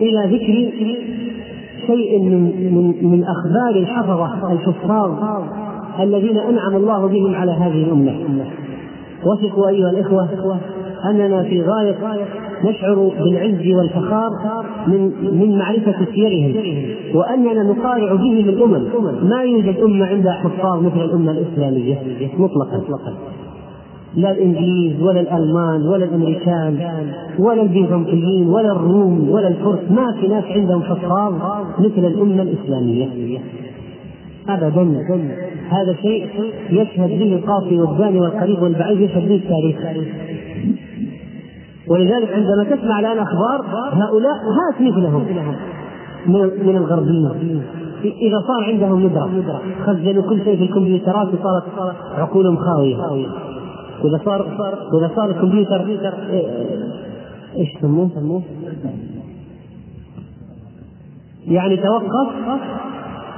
إلى 0.00 0.36
ذكر 0.36 0.72
شيء 1.86 2.22
من 2.22 2.42
من 2.74 3.10
من 3.10 3.24
أخبار 3.24 3.70
الحفظة 3.70 4.52
الحفاظ 4.52 5.10
الذين 6.00 6.38
أنعم 6.38 6.76
الله 6.76 7.08
بهم 7.08 7.34
على 7.34 7.52
هذه 7.52 7.84
الأمة. 7.84 8.46
وثقوا 9.26 9.68
أيها 9.68 9.90
الإخوة 9.90 10.28
أننا 11.10 11.42
في 11.42 11.62
غاية 11.62 11.96
نشعر 12.64 12.94
بالعز 12.94 13.74
والفخار 13.76 14.30
من 14.86 15.12
من 15.32 15.58
معرفة 15.58 16.04
سيرهم 16.14 16.54
وأننا 17.14 17.62
نقارع 17.62 18.14
بهم 18.14 18.38
الأمم. 18.48 19.28
ما 19.28 19.42
يوجد 19.42 19.80
أمة 19.80 20.06
عندها 20.06 20.32
حفاظ 20.32 20.82
مثل 20.82 21.00
الأمة 21.00 21.32
الإسلامية 21.32 21.98
مطلقا. 22.38 23.14
لا 24.16 24.30
الإنجليز 24.30 25.02
ولا 25.02 25.20
الألمان 25.20 25.82
ولا 25.82 26.04
الأمريكان 26.04 26.78
ولا 27.38 27.62
البيزنطيين 27.62 28.48
ولا 28.48 28.72
الروم 28.72 29.30
ولا 29.30 29.48
الفرس 29.48 29.78
ما 29.90 30.12
في 30.20 30.28
ناس 30.28 30.44
عندهم 30.44 30.82
حفاظ 30.82 31.34
مثل 31.78 32.06
الأمة 32.06 32.42
الإسلامية. 32.42 33.40
ابدا 34.48 34.82
هذا 35.68 35.96
شيء 36.02 36.28
يشهد 36.70 37.08
به 37.08 37.34
القاصي 37.34 37.80
والزاني 37.80 38.20
والقريب 38.20 38.62
والبعيد 38.62 39.00
يشهد 39.00 39.28
به 39.28 39.34
التاريخ. 39.34 39.76
ولذلك 41.88 42.30
عندما 42.32 42.76
تسمع 42.76 43.00
الآن 43.00 43.18
أخبار 43.18 43.64
هؤلاء 43.92 44.36
هات 44.58 44.80
مثلهم 44.80 45.24
من 46.66 46.76
الغربيين 46.76 47.62
إذا 48.04 48.40
صار 48.46 48.64
عندهم 48.64 49.06
ندرة 49.06 49.60
خزنوا 49.86 50.22
كل 50.22 50.44
شيء 50.44 50.56
في 50.56 50.62
الكمبيوترات 50.62 51.28
وصارت 51.28 51.64
عقولهم 52.18 52.56
خاوية. 52.56 52.96
وإذا 54.04 54.20
صار 54.24 54.42
وإذا 54.92 55.10
صار 55.16 55.30
الكمبيوتر 55.30 55.86
إيش 57.56 57.74
يسموه؟ 57.74 58.42
يعني 61.46 61.76
توقف 61.76 62.28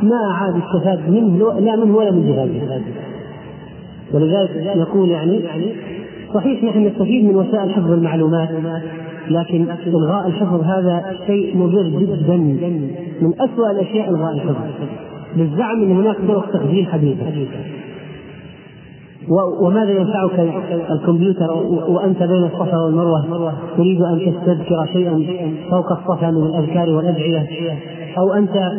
ما 0.02 0.32
عاد 0.32 0.54
استفاد 0.54 1.10
منه 1.10 1.60
لا 1.60 1.76
منه 1.76 1.96
ولا 1.96 2.10
من 2.10 2.26
جهازه 2.26 2.82
ولذلك 4.12 4.76
نقول 4.76 5.08
يعني 5.08 5.40
صحيح 6.34 6.64
نحن 6.64 6.86
نستفيد 6.86 7.24
من 7.24 7.36
وسائل 7.36 7.70
حفظ 7.70 7.90
المعلومات 7.92 8.48
لكن 9.30 9.66
إلغاء 9.86 10.26
الحفظ 10.26 10.60
هذا 10.60 11.14
شيء 11.26 11.56
مضر 11.56 11.88
جدا 11.88 12.36
من 13.20 13.32
اسوء 13.40 13.70
الأشياء 13.70 14.10
إلغاء 14.10 14.34
الحفظ. 14.34 14.56
بالزعم 15.36 15.82
إن 15.82 15.92
هناك 15.92 16.16
طرق 16.28 16.50
تخزين 16.52 16.86
حديثه 16.86 17.24
وماذا 19.60 19.90
ينفعك 19.90 20.38
الكمبيوتر 20.90 21.50
وأنت 21.88 22.22
بين 22.22 22.44
الصفا 22.44 22.76
والمروة؟ 22.76 23.52
تريد 23.76 24.02
أن 24.02 24.18
تستذكر 24.18 24.86
شيئا 24.92 25.24
فوق 25.70 25.92
الصفا 25.92 26.30
من 26.30 26.46
الأذكار 26.46 26.90
والأدعية؟ 26.90 27.46
أو 28.18 28.32
أنت 28.32 28.72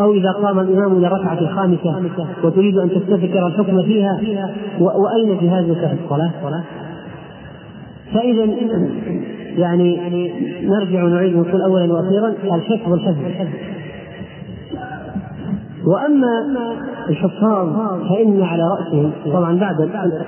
أو 0.00 0.12
إذا 0.12 0.30
قام 0.30 0.58
الإمام 0.58 0.98
إلى 0.98 1.06
الركعة 1.06 1.38
الخامسة 1.38 2.02
وتريد 2.44 2.78
أن 2.78 2.90
تستذكر 2.90 3.46
الحكم 3.46 3.82
فيها 3.82 4.20
وأين 4.80 5.38
جهازك 5.40 5.78
في 5.78 5.96
الصلاة؟ 6.04 6.30
فإذا 8.14 8.44
يعني 9.58 10.32
نرجع 10.62 11.04
ونعيد 11.04 11.34
ونقول 11.34 11.62
اولا 11.62 11.92
وأخيرا 11.92 12.28
الحفظ 12.54 12.92
والحفظ 12.92 13.18
وأما 15.86 16.44
الحفاظ 17.08 17.68
فإن 18.08 18.42
على 18.42 18.62
رأسهم 18.62 19.10
طبعا 19.26 19.58
بعد 19.58 19.80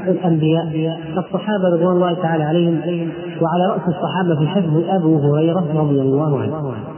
الأنبياء 0.08 1.00
الصحابة 1.18 1.68
رضوان 1.72 1.96
الله 1.96 2.14
تعالى 2.14 2.44
عليهم 2.44 2.80
وعلى 3.42 3.66
رأس 3.72 3.80
الصحابة 3.88 4.36
في 4.36 4.42
الحفظ 4.42 4.84
أبو 4.88 5.18
هريرة 5.18 5.66
رضي 5.74 6.00
الله 6.00 6.40
عنه 6.40 6.95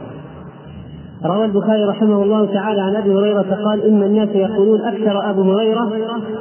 روى 1.25 1.45
البخاري 1.45 1.83
رحمه 1.83 2.23
الله 2.23 2.45
تعالى 2.45 2.81
عن 2.81 2.95
أبي 2.95 3.13
هريرة 3.13 3.45
قال 3.65 3.83
إن 3.83 4.03
الناس 4.03 4.29
يقولون 4.35 4.81
أكثر 4.81 5.29
أبو 5.29 5.41
هريرة 5.41 5.91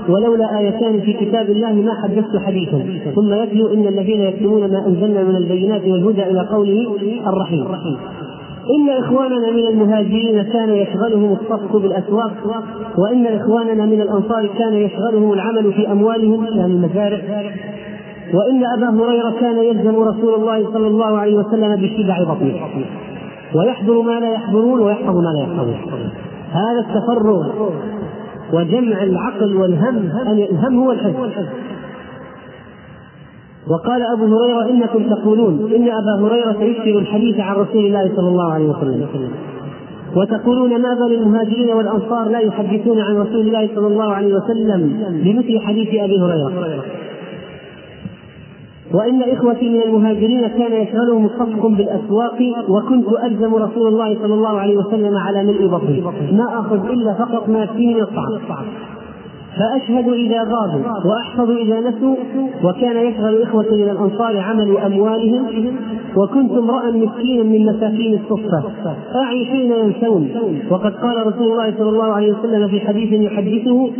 ولولا 0.09 0.59
آيتان 0.59 1.01
في 1.01 1.13
كتاب 1.13 1.51
الله 1.51 1.73
ما 1.73 1.95
حدثت 2.03 2.37
حديثا. 2.37 2.85
ثم 3.15 3.33
يتلو 3.33 3.75
إن 3.75 3.87
الذين 3.87 4.21
يكتمون 4.21 4.61
ما 4.73 4.87
أنزلنا 4.87 5.23
من 5.23 5.37
البينات 5.37 5.83
والهدى 5.83 6.23
إلى 6.23 6.41
قوله 6.41 6.87
الرحيم. 7.27 7.67
إن 8.77 8.89
إخواننا 9.05 9.51
من 9.51 9.67
المهاجرين 9.69 10.43
كان 10.43 10.71
يشغلهم 10.71 11.33
الصفق 11.33 11.77
بالأسواق 11.77 12.33
وإن 12.99 13.27
إخواننا 13.27 13.87
من 13.87 14.01
الأنصار 14.01 14.47
كان 14.59 14.75
يشغلهم 14.75 15.33
العمل 15.33 15.73
في 15.73 15.93
أموالهم 15.93 16.45
يعني 16.45 16.73
المزارع. 16.73 17.21
وإن 18.35 18.65
أبا 18.77 19.05
هريرة 19.05 19.35
كان 19.41 19.59
يلزم 19.59 19.97
رسول 20.03 20.35
الله 20.35 20.73
صلى 20.73 20.87
الله 20.87 21.19
عليه 21.19 21.37
وسلم 21.37 21.77
بشبع 21.77 22.35
بطنه. 22.35 22.55
ويحضر 23.55 24.03
ما 24.03 24.21
لا 24.21 24.33
يحضرون 24.33 24.81
ويحفظ 24.81 25.17
ما 25.17 25.33
لا 25.37 25.41
يحفظون. 25.41 25.79
هذا 26.51 26.81
التفرغ 26.89 27.47
وجمع 28.53 29.03
العقل 29.03 29.57
والهم 29.57 30.11
الهم 30.27 30.79
هو 30.79 30.93
الحفظ. 30.93 31.47
وقال 33.71 34.03
أبو 34.03 34.25
هريرة 34.25 34.71
إنكم 34.71 35.15
تقولون 35.15 35.73
إن 35.77 35.83
أبا 35.83 36.27
هريرة 36.27 36.63
يكثر 36.63 36.99
الحديث 36.99 37.41
عن 37.41 37.57
رسول 37.57 37.85
الله 37.85 38.11
صلى 38.17 38.29
الله 38.29 38.53
عليه 38.53 38.69
وسلم. 38.69 39.31
وتقولون 40.17 40.83
ما 40.83 40.95
بال 40.95 41.13
المهاجرين 41.13 41.71
والأنصار 41.71 42.29
لا 42.29 42.39
يحدثون 42.39 43.01
عن 43.01 43.17
رسول 43.17 43.41
الله 43.41 43.69
صلى 43.75 43.87
الله 43.87 44.13
عليه 44.13 44.35
وسلم 44.35 44.81
بمثل 45.25 45.61
حديث 45.61 45.89
أبي 45.89 46.21
هريرة. 46.21 46.53
وإن 48.95 49.23
إخوتي 49.23 49.69
من 49.69 49.83
المهاجرين 49.83 50.47
كان 50.49 50.73
يشغلهم 50.73 51.25
الصفق 51.27 51.67
بالأسواق 51.67 52.39
وكنت 52.69 53.09
ألزم 53.25 53.55
رسول 53.55 53.89
الله 53.89 54.15
صلى 54.23 54.35
الله 54.35 54.61
عليه 54.61 54.77
وسلم 54.77 55.17
على 55.17 55.45
ملء 55.45 55.67
بطني. 55.67 56.01
ما 56.33 56.61
آخذ 56.61 56.81
إلا 56.91 57.15
فقط 57.15 57.49
ما 57.49 57.63
يكفيني 57.63 57.95
من 57.95 58.01
الطعام 58.03 58.67
فأشهد 59.59 60.09
إذا 60.09 60.41
غابوا 60.43 61.11
وأحفظ 61.11 61.51
إذا 61.51 61.81
نسوا 61.81 62.17
وكان 62.65 62.97
يشغل 62.97 63.43
إخوة 63.43 63.67
من 63.73 63.91
الأنصار 63.91 64.39
عمل 64.41 64.77
أموالهم 64.79 65.47
وكنت 66.17 66.51
امرأ 66.51 66.91
مسكينا 66.91 67.43
من 67.43 67.67
مساكين 67.67 68.15
الصفة 68.21 68.65
أعي 69.25 69.45
حين 69.47 69.73
ينسون. 69.73 70.31
وقد 70.71 70.93
قال 70.95 71.27
رسول 71.27 71.53
الله 71.53 71.75
صلى 71.79 71.89
الله 71.89 72.13
عليه 72.13 72.33
وسلم 72.33 72.69
في 72.69 72.81
حديث 72.81 73.13
يحدثه 73.13 73.91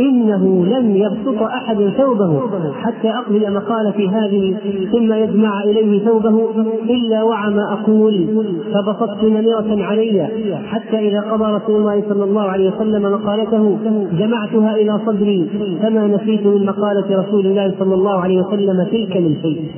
إنه 0.00 0.66
لم 0.66 0.96
يبسط 0.96 1.42
أحد 1.42 1.76
ثوبه 1.98 2.40
حتى 2.72 3.08
أقبل 3.08 3.54
مقالتي 3.54 4.08
هذه 4.08 4.56
ثم 4.92 5.12
يجمع 5.12 5.62
إليه 5.62 6.04
ثوبه 6.04 6.50
إلا 6.90 7.22
وعى 7.22 7.50
ما 7.50 7.72
أقول 7.72 8.44
فبسطت 8.74 9.24
نمرة 9.24 9.84
علي 9.84 10.28
حتى 10.66 11.08
إذا 11.08 11.20
قضى 11.20 11.52
رسول 11.52 11.80
الله 11.80 12.02
صلى 12.08 12.24
الله 12.24 12.42
عليه 12.42 12.70
وسلم 12.70 13.02
مقالته 13.12 13.78
جمعتها 14.12 14.74
إلى 14.76 15.00
صدري 15.06 15.48
فما 15.82 16.06
نسيت 16.06 16.46
من 16.46 16.66
مقالة 16.66 17.22
رسول 17.22 17.46
الله 17.46 17.74
صلى 17.78 17.94
الله 17.94 18.20
عليه 18.20 18.42
وسلم 18.42 18.84
تلك 18.84 19.16
من 19.16 19.36
شيء. 19.42 19.70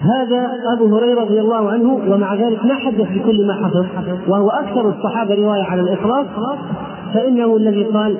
هذا 0.00 0.50
أبو 0.76 0.96
هريرة 0.96 1.20
رضي 1.20 1.40
الله 1.40 1.70
عنه 1.70 2.00
ومع 2.08 2.34
ذلك 2.34 2.64
ما 2.64 2.74
حدث 2.74 3.08
بكل 3.10 3.46
ما 3.46 3.54
حفظ 3.54 3.86
وهو 4.28 4.48
أكثر 4.50 4.88
الصحابة 4.88 5.34
رواية 5.34 5.62
على 5.62 5.80
الإخلاص 5.80 6.26
فإنه 7.14 7.56
الذي 7.56 7.84
قال 7.84 8.16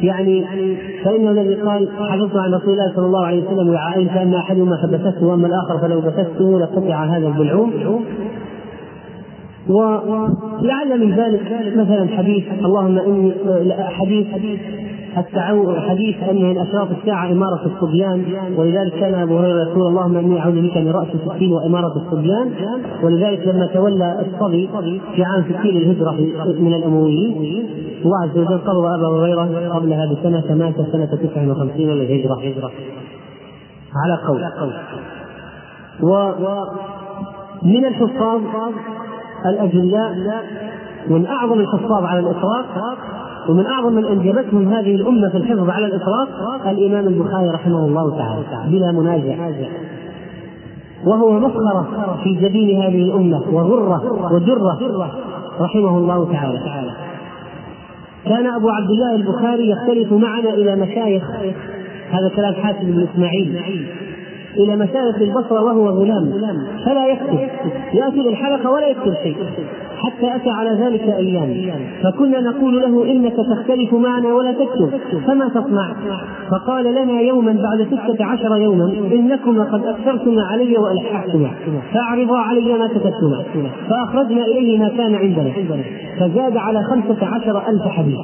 يعني 0.00 0.44
فإنه 1.04 1.30
الذي 1.30 1.54
قال 1.54 1.88
حفظت 1.98 2.36
عن 2.36 2.54
رسول 2.54 2.72
الله 2.72 2.92
صلى 2.96 3.06
الله 3.06 3.26
عليه 3.26 3.44
وسلم 3.44 3.68
وعائشة 3.68 4.22
أن 4.22 4.34
أحدهما 4.34 4.76
حبسته 4.76 5.26
وأما 5.26 5.46
الآخر 5.46 5.78
فلو 5.78 6.00
بسته 6.00 6.60
لقطع 6.60 7.04
هذا 7.04 7.28
البلعوم. 7.28 7.72
ولعل 9.68 11.00
من 11.00 11.14
ذلك 11.14 11.72
مثلا 11.76 12.08
حديث 12.16 12.44
اللهم 12.64 12.98
إني 12.98 13.32
حديث 13.88 14.26
التعو 15.18 15.74
حديث 15.76 16.16
إن 16.30 16.42
من 16.42 16.58
اشراط 16.58 16.88
الساعة 16.90 17.32
إمارة 17.32 17.66
الصبيان 17.66 18.24
ولذلك 18.56 18.92
كان 18.92 19.14
أبو 19.14 19.38
هريرة 19.38 19.68
يقول 19.68 19.86
اللهم 19.86 20.16
إني 20.16 20.40
أعوذ 20.40 20.62
بك 20.62 20.76
من 20.76 20.90
رأس 20.90 21.08
الستين 21.14 21.52
وإمارة 21.52 21.92
الصبيان 21.96 22.50
ولذلك 23.02 23.46
لما 23.46 23.66
تولى 23.66 24.26
الصبي 24.26 24.68
في 25.16 25.24
عام 25.24 25.44
60 25.44 25.56
الهجرة 25.66 26.12
من 26.60 26.74
الأمويين 26.74 27.64
الله 28.04 28.22
عز 28.22 28.38
وجل 28.38 28.58
قبض 28.58 28.84
ابا 28.84 29.08
هريرة 29.08 29.68
قبلها 29.74 30.06
بسنة 30.12 30.54
مات 30.54 30.74
سنة 30.92 31.06
59 31.06 31.76
للهجرة. 31.76 32.40
على 33.94 34.18
قول. 34.28 34.72
ومن 36.02 37.84
الحفاظ 37.84 38.40
الأجلاء 39.46 40.14
من 41.08 41.26
أعظم 41.26 41.60
الحفاظ 41.60 42.04
على 42.04 42.20
الإطلاق 42.20 42.64
ومن 43.48 43.66
أعظم 43.66 43.92
من 43.92 44.04
أنجبتهم 44.04 44.68
هذه 44.68 44.94
الأمة 44.94 45.28
في 45.28 45.36
الحفظ 45.36 45.70
على 45.70 45.86
الإطلاق 45.86 46.28
الإمام 46.68 47.06
البخاري 47.06 47.48
رحمه 47.48 47.86
الله 47.86 48.18
تعالى 48.18 48.70
بلا 48.70 48.92
منازع. 48.92 49.36
وهو 51.04 51.40
مسخرة 51.40 52.18
في 52.24 52.32
جبين 52.32 52.82
هذه 52.82 53.02
الأمة 53.02 53.42
وغرة 53.52 54.32
ودرة 54.34 54.78
رحمه 55.60 55.98
الله 55.98 56.32
تعالى. 56.32 56.60
كان 58.24 58.46
أبو 58.46 58.68
عبد 58.68 58.90
الله 58.90 59.14
البخاري 59.14 59.70
يختلف 59.70 60.12
معنا 60.12 60.50
إلى 60.50 60.76
مشايخ 60.76 61.22
هذا 62.10 62.28
كلام 62.36 62.54
حاتم 62.54 62.86
بن 62.86 63.06
إسماعيل. 63.12 63.58
إلى 64.56 64.76
مشايخ 64.76 65.16
البصرة 65.20 65.62
وهو 65.62 65.88
غلام. 65.88 66.32
فلا 66.84 67.06
يكتب. 67.06 67.38
يأتي 67.94 68.16
للحلقة 68.16 68.70
ولا 68.70 68.86
يكتب 68.88 69.14
شيء. 69.22 69.36
حتى 70.02 70.36
أتى 70.36 70.50
على 70.50 70.70
ذلك 70.70 71.02
أيام 71.02 71.54
فكنا 72.02 72.40
نقول 72.40 72.80
له 72.80 73.12
إنك 73.12 73.32
تختلف 73.32 73.94
معنا 73.94 74.34
ولا 74.34 74.52
تكتب. 74.52 74.90
فما 75.26 75.48
تصنع؟ 75.48 75.94
فقال 76.50 76.84
لنا 76.84 77.20
يوما 77.20 77.52
بعد 77.52 77.86
ستة 77.86 78.24
عشر 78.24 78.56
يوما 78.56 78.84
إنكما 79.12 79.64
قد 79.64 79.86
أكثرتما 79.86 80.42
علي 80.42 80.76
وألححتما 80.78 81.50
فأعرضا 81.94 82.38
علي 82.38 82.78
ما 82.78 82.86
كتبتما. 82.86 83.44
فأخرجنا 83.88 84.44
إليه 84.44 84.78
ما 84.78 84.88
كان 84.88 85.14
عندنا. 85.14 85.50
فزاد 86.20 86.56
على 86.56 86.82
خمسة 86.82 87.26
عشر 87.26 87.68
ألف 87.68 87.82
حديث. 87.82 88.18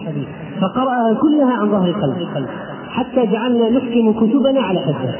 فقرأها 0.61 1.15
كلها 1.15 1.53
عن 1.53 1.71
ظهر 1.71 1.93
قلب 1.93 2.47
حتى 2.91 3.27
جعلنا 3.27 3.71
نحكم 3.71 4.13
كتبنا 4.13 4.61
على 4.61 4.81
حفظه. 4.81 5.15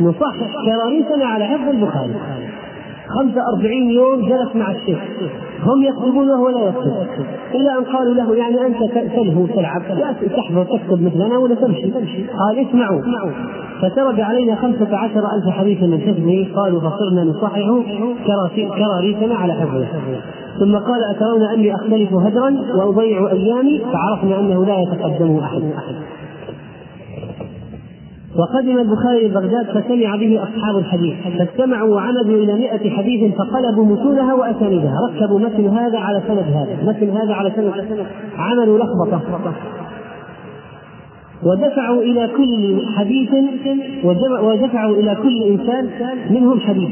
نصحح 0.00 0.52
كراريسنا 0.66 1.26
على 1.26 1.44
حفظ 1.44 1.68
البخاري. 1.68 2.14
خمسة 3.08 3.40
أربعين 3.48 3.90
يوم 3.90 4.28
جلس 4.28 4.56
مع 4.56 4.70
الشيخ. 4.70 4.98
هم 5.62 5.82
يكتبون 5.82 6.30
وهو 6.30 6.48
لا 6.48 6.68
يكتب 6.68 6.92
إلا 7.54 7.78
أن 7.78 7.84
قالوا 7.84 8.14
له 8.14 8.34
يعني 8.36 8.66
أنت 8.66 8.78
تلهو 9.16 9.46
تلعب 9.46 9.82
تحفظ 10.36 10.66
تكتب 10.66 11.02
مثلنا 11.02 11.38
ولا 11.38 11.54
تمشي. 11.54 11.90
قال 12.38 12.68
اسمعوا. 12.68 13.00
فترد 13.82 14.20
علينا 14.20 14.54
خمسة 14.54 14.96
عشر 14.96 15.20
ألف 15.34 15.48
حديث 15.48 15.82
من 15.82 16.00
حفظه 16.00 16.60
قالوا 16.62 16.80
فصرنا 16.80 17.24
نصحح 17.24 17.58
كراريسنا 18.78 19.34
على 19.34 19.52
حفظه 19.52 19.86
ثم 20.58 20.76
قال 20.76 21.00
أترون 21.10 21.42
أني 21.42 21.74
أختلف 21.74 22.12
هدرا 22.12 22.56
وأضيع 22.76 23.30
أيامي؟ 23.32 23.82
فعرفنا 23.92 24.40
أنه 24.40 24.64
لا 24.64 24.80
يتقدمه 24.80 25.44
أحد. 25.44 25.62
وقدم 28.38 28.78
البخاري 28.78 29.28
بغداد 29.28 29.66
فسمع 29.66 30.16
به 30.16 30.42
أصحاب 30.42 30.76
الحديث 30.76 31.16
فاجتمعوا 31.38 31.94
وعمدوا 31.94 32.42
إلى 32.42 32.54
مئة 32.54 32.90
حديث 32.90 33.34
فقلبوا 33.34 33.84
متونها 33.84 34.34
وأسانيدها 34.34 34.94
ركبوا 35.08 35.40
متن 35.40 35.68
هذا 35.68 35.98
على 35.98 36.22
سند 36.28 36.38
هذا 36.38 36.78
متن 36.86 37.10
هذا 37.10 37.34
على 37.34 37.52
سند 37.56 38.06
عملوا 38.38 38.78
لخبطة 38.78 39.20
ودفعوا 41.42 42.02
إلى 42.02 42.28
كل 42.36 42.86
حديث 42.96 43.30
ودفعوا 44.42 44.96
إلى 44.96 45.16
كل 45.22 45.42
إنسان 45.42 45.88
منهم 46.30 46.60
حديث 46.60 46.90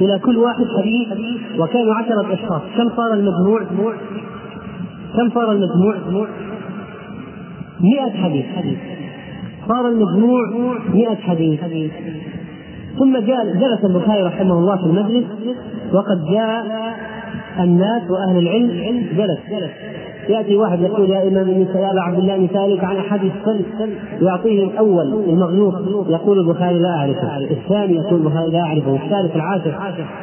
إلى 0.00 0.18
كل 0.18 0.36
واحد 0.36 0.64
حديث 0.78 1.08
وكانوا 1.60 1.94
عشرة 1.94 2.34
أشخاص 2.34 2.62
كم 2.76 2.90
صار 2.96 3.12
المجموع؟ 3.12 3.62
كم 5.16 5.30
صار 5.34 5.52
المجموع؟ 5.52 6.26
مئة 7.80 8.22
حديث 8.22 8.44
صار 9.68 9.88
المجموع 9.88 10.40
100 10.94 11.16
حديث. 11.16 11.60
ثم 12.98 13.18
جلس 13.18 13.84
البخاري 13.84 14.22
رحمه 14.22 14.58
الله 14.58 14.76
في 14.76 14.82
المجلس 14.82 15.24
وقد 15.92 16.24
جاء 16.30 16.64
الناس 17.60 18.02
وأهل 18.10 18.38
العلم 18.38 19.06
جلس. 19.16 19.70
يأتي 20.28 20.56
واحد 20.56 20.80
يقول 20.80 21.10
يا 21.10 21.28
إمام 21.28 21.48
يا 21.48 21.90
أبا 21.90 22.00
عبد 22.00 22.18
الله 22.18 22.38
مثالك 22.38 22.84
عن 22.84 22.96
احاديث 22.96 23.32
السلف 23.36 23.66
يعطيه 24.22 24.64
الأول 24.64 25.06
المغلوط 25.28 25.74
يقول 26.08 26.38
البخاري 26.38 26.78
لا 26.78 26.96
أعرفه. 26.96 27.36
الثاني 27.38 27.96
يقول 27.96 28.20
البخاري 28.20 28.50
لا 28.50 28.60
أعرفه 28.60 28.94
الثالث 29.04 29.36
العاشر 29.36 29.74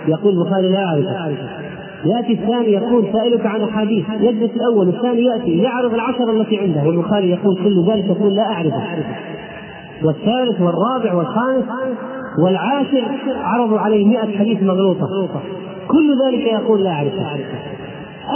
يقول 0.07 0.39
البخاري 0.39 0.69
لا 0.69 0.85
أعرفه. 0.85 1.60
يأتي 2.05 2.33
الثاني 2.33 2.71
يقول 2.71 3.07
سائلك 3.13 3.45
عن 3.45 3.61
أحاديث 3.61 4.05
يجلس 4.19 4.51
الأول 4.55 4.89
الثاني 4.89 5.25
يأتي 5.25 5.57
يعرض 5.57 5.93
العشر 5.93 6.31
التي 6.31 6.59
عنده 6.59 6.83
والبخاري 6.83 7.29
يقول 7.29 7.55
كل 7.63 7.91
ذلك 7.91 8.05
يقول 8.05 8.35
لا 8.35 8.43
أعرفه. 8.43 8.83
والثالث 10.03 10.61
والرابع 10.61 11.13
والخامس 11.13 11.65
والعاشر 12.39 13.03
عرضوا 13.43 13.79
عليه 13.79 14.07
مئة 14.07 14.37
حديث 14.37 14.63
مغلوطة. 14.63 15.07
كل 15.87 16.17
ذلك 16.25 16.47
يقول 16.47 16.83
لا 16.83 16.89
أعرفه. 16.89 17.25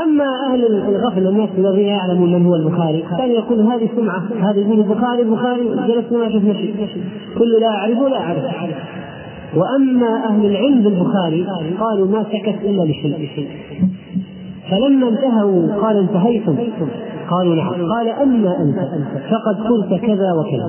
أما 0.04 0.25
أهل 0.47 0.65
الغفلة 0.65 1.30
الناس 1.30 1.49
الذين 1.58 1.86
يعلمون 1.86 2.34
من 2.34 2.45
هو 2.45 2.56
البخاري 2.56 3.04
كان 3.17 3.32
يقول 3.32 3.62
هذه 3.62 3.89
سمعة 3.95 4.23
هذا 4.41 4.60
يقول 4.60 4.80
البخاري 4.80 5.21
البخاري 5.21 5.63
جلسنا 5.63 6.17
ما 6.17 6.30
شفنا 6.30 6.54
شيء. 6.54 6.75
كل 7.38 7.60
لا 7.62 7.67
أعرفه 7.67 8.08
لا 8.08 8.17
أعرف 8.17 8.43
وأما 9.55 10.25
أهل 10.29 10.45
العلم 10.45 10.81
بالبخاري 10.81 11.45
قالوا 11.79 12.08
ما 12.08 12.23
سكت 12.23 12.60
إلا 12.63 12.84
لشيء. 12.84 13.47
فلما 14.71 15.08
انتهوا 15.08 15.81
قال 15.81 15.97
انتهيتم. 15.97 16.55
قالوا 17.29 17.55
نعم. 17.55 17.69
قال 17.69 18.10
أما 18.10 18.62
أنت 18.62 18.78
فقد 19.32 19.67
قلت 19.67 20.01
كذا 20.01 20.34
وكذا 20.34 20.67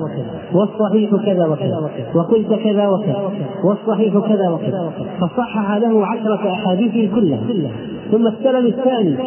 والصحيح 0.53 1.09
كذا 1.25 1.47
وكذا 1.47 1.89
وقلت 2.15 2.53
كذا 2.53 2.87
وكذا 2.87 3.31
والصحيح 3.63 4.13
كذا 4.13 4.49
وكذا. 4.49 4.91
فصحح 5.21 5.75
له 5.75 6.05
عشرة 6.05 6.51
أحاديث 6.53 7.13
كلها. 7.15 7.39
ثم 8.11 8.27
استلم 8.27 8.65
الثاني 8.65 9.17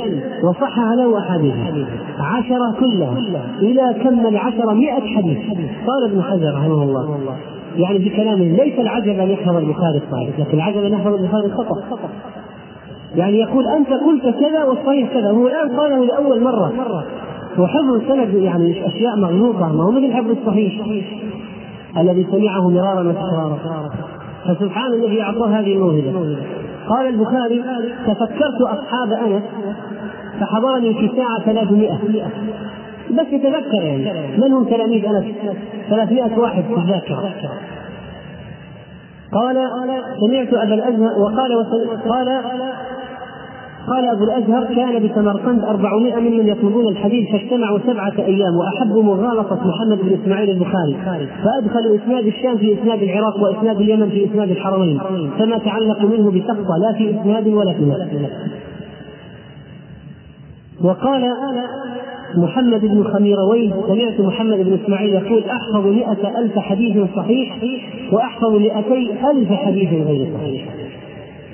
وصحح 0.44 0.92
له 0.92 1.18
أحاديث 1.18 1.54
عشرة 2.18 2.74
كلها 2.80 3.16
إلى 3.58 3.94
كمل 4.04 4.36
عشرة 4.36 4.72
مئة 4.72 5.06
حديث. 5.16 5.38
قال 5.86 6.10
ابن 6.10 6.22
حجر 6.22 6.54
رحمه 6.54 6.82
الله. 6.82 7.18
يعني 7.76 7.98
بكلامه 7.98 8.44
ليس 8.44 8.78
العجب 8.78 9.18
أن 9.18 9.30
يحفظ 9.30 9.56
البخاري 9.56 9.96
الصحيح 10.06 10.38
لكن 10.38 10.56
العجب 10.58 10.84
أن 10.84 10.92
يحفظ 10.92 11.14
البخاري 11.14 11.46
الخطأ. 11.46 11.76
يعني 13.16 13.38
يقول 13.38 13.66
أنت 13.66 13.88
قلت 13.88 14.22
كذا 14.22 14.64
والصحيح 14.64 15.12
كذا 15.12 15.30
هو 15.30 15.48
الآن 15.48 15.80
قاله 15.80 16.04
لأول 16.04 16.42
مرة. 16.42 16.72
وحفظ 17.58 17.94
السند 17.94 18.34
يعني 18.34 18.86
أشياء 18.86 19.16
مغلوطة 19.16 19.72
ما 19.72 19.84
هو 19.84 19.90
مثل 19.90 20.12
حفظ 20.12 20.30
الصحيح؟ 20.30 20.72
الذي 21.98 22.26
سمعه 22.30 22.70
مرارا 22.70 23.08
وتكرارا. 23.08 23.58
فسبحان 24.44 24.92
الذي 24.92 25.22
أعطاه 25.22 25.48
هذه 25.48 25.74
الموهبة. 25.74 26.36
قال 26.88 27.06
البخاري 27.06 27.62
تفكرت 28.06 28.60
أصحاب 28.62 29.12
أنس 29.12 29.42
فحضرني 30.40 30.94
في 30.94 31.10
ساعه 31.16 31.44
300 31.44 31.98
بس 33.12 33.26
يتذكر 33.32 33.82
يعني. 33.82 34.36
من 34.38 34.52
هم 34.52 34.64
تلاميذ 34.64 35.04
أنس. 35.04 35.24
300 35.90 36.38
واحد 36.38 36.62
في 36.62 36.80
الذاكرة. 36.80 37.32
قال 39.32 39.56
سمعت 40.20 40.54
أبا 40.54 40.74
الأزهر 40.74 41.18
وقال 41.18 41.66
قال 42.08 42.28
قال 43.88 44.04
أبو 44.04 44.24
الأزهر 44.24 44.74
كان 44.74 45.08
بسمرقند 45.08 45.64
400 45.64 46.16
ممن 46.16 46.48
يطلبون 46.48 46.88
الحديث 46.88 47.30
فاجتمعوا 47.30 47.78
سبعة 47.86 48.12
أيام 48.18 48.56
وأحبوا 48.56 49.02
مغالطة 49.02 49.58
محمد 49.66 49.98
بن 49.98 50.18
إسماعيل 50.22 50.50
البخاري. 50.50 50.96
فادخلوا 51.44 51.96
إسناد 51.96 52.26
الشام 52.26 52.58
في 52.58 52.74
إسناد 52.74 53.02
العراق 53.02 53.42
وإسناد 53.42 53.80
اليمن 53.80 54.10
في 54.10 54.24
إسناد 54.24 54.50
الحرمين. 54.50 55.00
فما 55.38 55.58
تعلقوا 55.58 56.08
منه 56.08 56.30
بسقطه 56.30 56.76
لا 56.82 56.92
في 56.98 57.20
إسناد 57.20 57.48
ولا 57.48 57.72
في 57.72 57.84
وقال 60.84 61.24
محمد 62.36 62.80
بن 62.80 63.04
خميروين 63.04 63.72
سمعت 63.86 64.20
محمد 64.20 64.58
بن 64.58 64.78
إسماعيل 64.84 65.14
يقول 65.14 65.44
أحفظ 65.44 65.86
مئة 65.86 66.38
ألف 66.38 66.58
حديث 66.58 66.96
صحيح 67.16 67.58
وأحفظ 68.12 68.52
مئتي 68.54 69.10
ألف 69.30 69.52
حديث 69.52 69.92
غير 69.92 70.28
صحيح. 70.38 70.64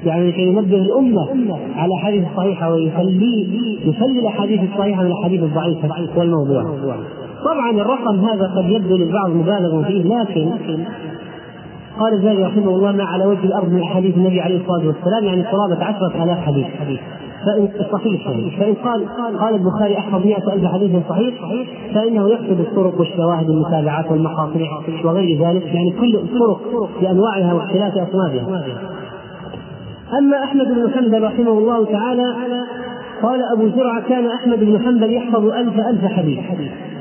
يعني 0.05 0.33
كي 0.33 0.43
ينبه 0.43 0.77
الأمة 0.77 1.29
على 1.77 1.87
الأحاديث 1.87 2.25
الصحيحة 2.31 2.73
ويخلي 2.73 3.47
يخلي 3.85 4.21
الأحاديث 4.21 4.61
الصحيحة 4.73 5.03
من 5.03 5.07
الأحاديث 5.07 5.43
الضعيفة 5.43 6.19
والموضوع. 6.19 6.63
طبعا 7.45 7.71
الرقم 7.71 8.19
هذا 8.19 8.53
قد 8.57 8.71
يبدو 8.71 8.97
للبعض 8.97 9.31
مبالغ 9.31 9.83
فيه 9.83 10.03
لكن 10.03 10.51
قال 11.99 12.13
الزاهد 12.13 12.41
رحمه 12.41 12.69
الله 12.69 12.93
ما 12.93 13.05
على 13.05 13.27
وجه 13.27 13.45
الأرض 13.45 13.69
من 13.69 13.83
أحاديث 13.83 14.17
النبي 14.17 14.41
عليه 14.41 14.57
الصلاة 14.57 14.87
والسلام 14.87 15.25
يعني 15.25 15.43
قرابه 15.43 15.85
عشره 15.85 16.25
الاف 16.25 16.39
حديث. 16.39 16.67
فإن 17.47 17.69
صحيح. 17.93 18.29
فإن 18.59 18.75
قال 18.75 19.07
قال 19.39 19.55
البخاري 19.55 19.99
أحفظ 19.99 20.27
مئة 20.27 20.53
ألف 20.53 20.65
حديث 20.65 20.91
صحيح 21.09 21.35
فإنه 21.95 22.29
يقصد 22.29 22.61
الطرق 22.61 23.01
والشواهد 23.01 23.51
والمتابعات 23.51 24.11
والمقاطع 24.11 24.61
وغير 25.05 25.49
ذلك 25.49 25.67
يعني 25.67 25.91
كل 26.01 26.17
الطرق 26.17 26.61
بأنواعها 27.01 27.55
واختلاف 27.55 27.93
أصنافها. 27.93 28.63
أما 30.19 30.45
أحمد 30.45 30.67
بن 30.67 30.91
حنبل 30.95 31.23
رحمه 31.23 31.53
الله 31.59 31.85
تعالى 31.85 32.35
قال 33.23 33.41
أبو 33.53 33.69
زرعة 33.69 34.09
كان 34.09 34.27
أحمد 34.27 34.61
بن 34.61 34.85
حنبل 34.85 35.13
يحفظ 35.13 35.45
ألف 35.47 35.79
ألف 35.79 36.05
حديث. 36.05 36.39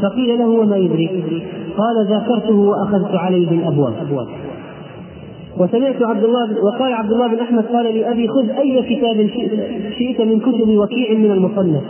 فقيل 0.02 0.40
له 0.40 0.48
وما 0.48 0.78
يدري 0.78 1.24
قال 1.78 2.08
ذاكرته 2.08 2.56
وأخذت 2.56 3.16
عليه 3.16 3.50
بالأبواب. 3.50 3.94
وسمعت 5.60 6.02
عبد 6.02 6.24
الله 6.24 6.64
وقال 6.64 6.94
عبد 6.94 7.12
الله 7.12 7.28
بن 7.28 7.40
أحمد 7.40 7.66
قال 7.66 7.96
لابي 7.96 8.28
خذ 8.28 8.50
أي 8.50 8.84
كتاب 8.84 9.30
شئت 9.98 10.22
من 10.22 10.40
كتب 10.40 10.70
وكيع 10.70 11.18
من 11.18 11.32
المصنف. 11.32 11.84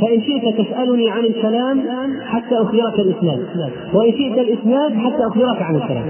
فإن 0.00 0.22
شئت 0.22 0.60
تسألني 0.60 1.10
عن 1.10 1.24
الكلام 1.24 1.82
حتى 2.24 2.54
أخبرك 2.54 2.98
الإسناد. 2.98 3.46
وإن 3.94 4.12
شئت 4.12 4.38
الإسناد 4.38 4.94
حتى 4.94 5.26
أخبرك 5.26 5.62
عن 5.62 5.76
الكلام. 5.76 6.04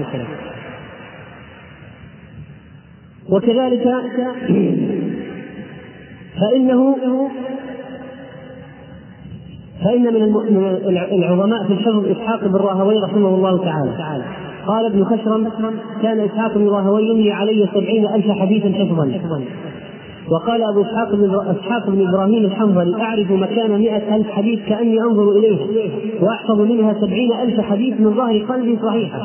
وكذلك 3.29 3.83
فإنه 6.39 6.95
فإن 9.83 10.01
من 10.01 10.23
العظماء 11.11 11.63
في 11.67 11.73
الحفظ 11.73 12.05
إسحاق 12.05 12.47
بن 12.47 12.55
راهوي 12.55 12.99
رحمه 12.99 13.29
الله 13.29 13.63
تعالى. 13.63 14.23
قال 14.67 14.85
ابن 14.85 15.05
خشرم 15.05 15.49
كان 16.01 16.19
إسحاق 16.19 16.57
بن 16.57 16.67
راهوي 16.67 17.03
يملي 17.03 17.31
علي 17.31 17.69
سبعين 17.73 18.05
ألف 18.05 18.31
حديثا 18.31 18.69
حفظا 18.69 19.11
وقال 20.31 20.63
أبو 20.63 20.81
إسحاق 20.81 21.15
بن 21.15 21.25
إسحاق 21.25 21.89
بن 21.89 22.07
إبراهيم 22.07 22.45
الحنظلي 22.45 23.03
أعرف 23.03 23.31
مكان 23.31 23.79
مئة 23.79 24.15
ألف 24.15 24.27
حديث 24.27 24.59
كأني 24.69 25.01
أنظر 25.01 25.31
إليه 25.31 25.57
وأحفظ 26.21 26.61
منها 26.61 26.93
سبعين 26.93 27.33
ألف 27.33 27.61
حديث 27.61 28.01
من 28.01 28.13
ظهر 28.13 28.37
قلبي 28.37 28.79
صحيحة 28.85 29.19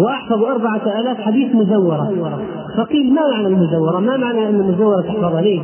وأحفظ 0.00 0.44
أربعة 0.44 1.00
آلاف 1.00 1.20
حديث 1.20 1.54
مزورة 1.54 2.10
فقيل 2.78 3.14
ما 3.14 3.22
معنى 3.32 3.46
المزورة؟ 3.46 4.00
ما 4.00 4.16
معنى 4.16 4.48
أن 4.48 4.60
المزورة 4.60 5.00
تحفظها 5.00 5.40
ليه؟ 5.40 5.60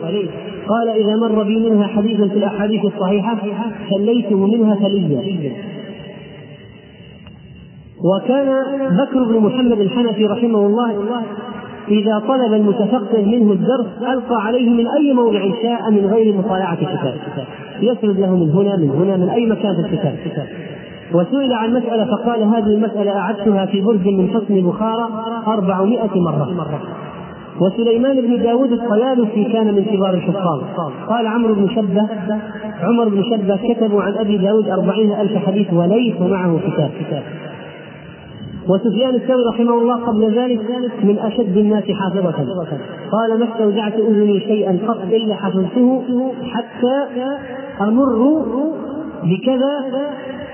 قال 0.68 0.88
إذا 0.88 1.16
مر 1.16 1.42
بي 1.42 1.70
منها 1.70 1.86
حديث 1.86 2.16
في 2.16 2.38
الأحاديث 2.38 2.84
الصحيحة 2.84 3.38
خليته 3.90 4.46
منها 4.46 4.74
خليا 4.74 5.52
وكان 8.04 8.46
بكر 8.90 9.24
بن 9.24 9.38
محمد 9.38 9.80
الحنفي 9.80 10.26
رحمه 10.26 10.66
الله 10.66 10.92
إذا 11.88 12.22
طلب 12.28 12.52
المتفقه 12.52 13.24
منه 13.24 13.52
الدرس 13.52 13.86
ألقى 14.00 14.44
عليه 14.44 14.70
من 14.70 14.88
أي 14.88 15.12
موضع 15.12 15.40
شاء 15.62 15.90
من 15.90 16.06
غير 16.06 16.36
مطالعة 16.36 16.72
الكتاب. 16.72 17.14
يسرد 17.80 18.20
له 18.20 18.36
من 18.36 18.50
هنا 18.50 18.76
من 18.76 18.90
هنا 18.90 19.16
من 19.16 19.28
أي 19.28 19.46
مكان 19.46 19.74
في 19.74 19.80
الكتاب. 19.80 20.46
وسئل 21.14 21.52
عن 21.52 21.74
مسألة 21.74 22.04
فقال 22.04 22.42
هذه 22.42 22.74
المسألة 22.74 23.18
أعدتها 23.18 23.66
في 23.66 23.80
برج 23.80 24.08
من 24.08 24.28
حصن 24.28 24.60
بخارى 24.60 25.08
أربعمائة 25.46 26.20
مرة. 26.20 26.82
وسليمان 27.60 28.20
بن 28.20 28.42
داود 28.42 28.72
الطيالسي 28.72 29.44
كان 29.52 29.74
من 29.74 29.84
كبار 29.84 30.14
الحفاظ. 30.14 30.60
قال 31.08 31.26
عمرو 31.26 31.54
بن 31.54 31.68
شبة 31.68 32.08
عمر 32.82 33.08
بن 33.08 33.22
شبة 33.22 33.74
كتبوا 33.74 34.02
عن 34.02 34.12
أبي 34.12 34.38
داود 34.38 34.68
أربعين 34.68 35.12
ألف 35.12 35.46
حديث 35.46 35.72
وليس 35.72 36.20
معه 36.20 36.58
كتاب. 36.66 36.90
وسفيان 38.68 39.14
الثوري 39.14 39.42
رحمه 39.52 39.74
الله 39.74 40.06
قبل 40.06 40.38
ذلك 40.38 40.60
من 41.02 41.18
أشد 41.18 41.56
الناس 41.56 41.84
حافظة. 41.84 42.46
قال 43.12 43.38
ما 43.38 43.52
استودعت 43.52 43.94
أذني 43.94 44.40
شيئا 44.40 44.78
قط 44.88 45.00
إلا 45.02 45.34
حفظته 45.34 46.02
حتى 46.42 47.06
أمر 47.80 48.42
بكذا 49.22 50.04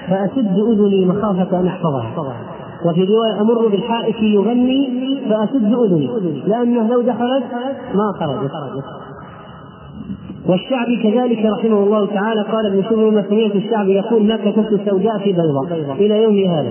فأسد 0.09 0.59
أذني 0.59 1.07
مخافة 1.07 1.61
أن 1.61 1.67
أحفظها. 1.67 2.37
وفي 2.85 3.05
رواية 3.05 3.41
أمر 3.41 3.69
بالحائط 3.69 4.17
يغني 4.23 5.21
فأسد 5.31 5.75
أذني 5.75 6.11
لأنه 6.47 6.89
لو 6.89 7.01
دخلت 7.01 7.45
ما 7.95 8.13
خرجت 8.21 8.51
والشعبي 10.49 11.03
كذلك 11.03 11.47
رحمه 11.59 11.79
الله 11.79 12.07
تعالى 12.07 12.43
قال 12.43 12.67
ابن 12.67 13.15
ما 13.15 13.25
سمعت 13.29 13.57
الشعبي 13.57 13.93
يقول 13.93 14.27
ما 14.27 14.37
كتبت 14.37 14.91
سوداء 14.91 15.19
في 15.19 15.33
بيضة 15.33 15.95
إلى 15.95 16.23
يوم 16.23 16.51
هذا. 16.51 16.71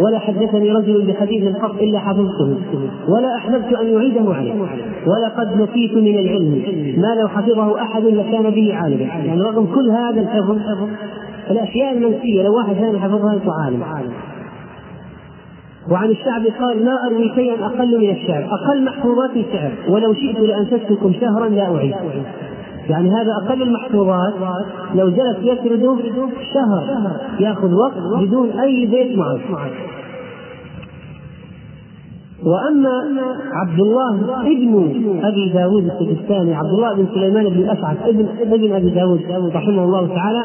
ولا 0.00 0.18
حدثني 0.18 0.72
رجل 0.72 1.06
بحديث 1.06 1.56
قط 1.56 1.74
إلا 1.80 1.98
حفظته. 1.98 2.58
ولا 3.08 3.36
أحببت 3.36 3.72
أن 3.72 3.86
يعيده 3.86 4.34
عليه 4.34 4.54
ولقد 5.06 5.56
نسيت 5.62 5.94
من 5.96 6.18
العلم. 6.18 6.62
ما 6.96 7.20
لو 7.20 7.28
حفظه 7.28 7.82
أحد 7.82 8.02
لكان 8.02 8.50
به 8.50 8.74
عالما 8.74 9.02
يعني 9.02 9.42
رغم 9.42 9.66
كل 9.74 9.90
هذا 9.90 10.20
الحفظ 10.20 10.58
الأشياء 11.50 11.92
المنسية 11.92 12.42
لو 12.42 12.56
واحد 12.56 12.74
ثاني 12.74 12.98
حفظها 12.98 13.34
يكون 13.34 13.52
عالم. 13.52 14.12
وعن 15.90 16.10
الشعب 16.10 16.46
قال 16.60 16.84
ما 16.84 17.06
أروي 17.06 17.32
شيئا 17.34 17.66
أقل 17.66 17.98
من 17.98 18.10
الشعر 18.10 18.44
أقل 18.44 18.84
محفوظات 18.84 19.30
الشعر 19.36 19.72
ولو 19.88 20.14
شئت 20.14 20.40
لانشدتكم 20.40 21.12
شهرا 21.20 21.48
لا 21.48 21.76
أعيد. 21.76 21.94
يعني 22.88 23.10
هذا 23.10 23.32
أقل 23.42 23.62
المحفوظات 23.62 24.34
لو 24.94 25.08
جلس 25.08 25.36
يسرد 25.42 25.98
شهر 26.54 27.10
يأخذ 27.40 27.74
وقت 27.74 28.22
بدون 28.22 28.50
أي 28.50 28.86
بيت 28.86 29.18
معه 29.18 29.38
وأما 32.44 32.90
عبد 33.52 33.80
الله 33.80 34.40
ابن 34.40 35.20
أبي 35.24 35.48
داود 35.48 35.84
السجستاني 35.84 36.54
عبد 36.54 36.68
الله 36.68 36.94
بن 36.94 37.06
سليمان 37.14 37.48
بن 37.48 37.60
الاشعث 37.60 38.06
ابن 38.06 38.26
ابن 38.40 38.72
أبي 38.72 38.90
داود 38.90 39.20
رحمه 39.54 39.84
الله 39.84 40.08
تعالى 40.08 40.44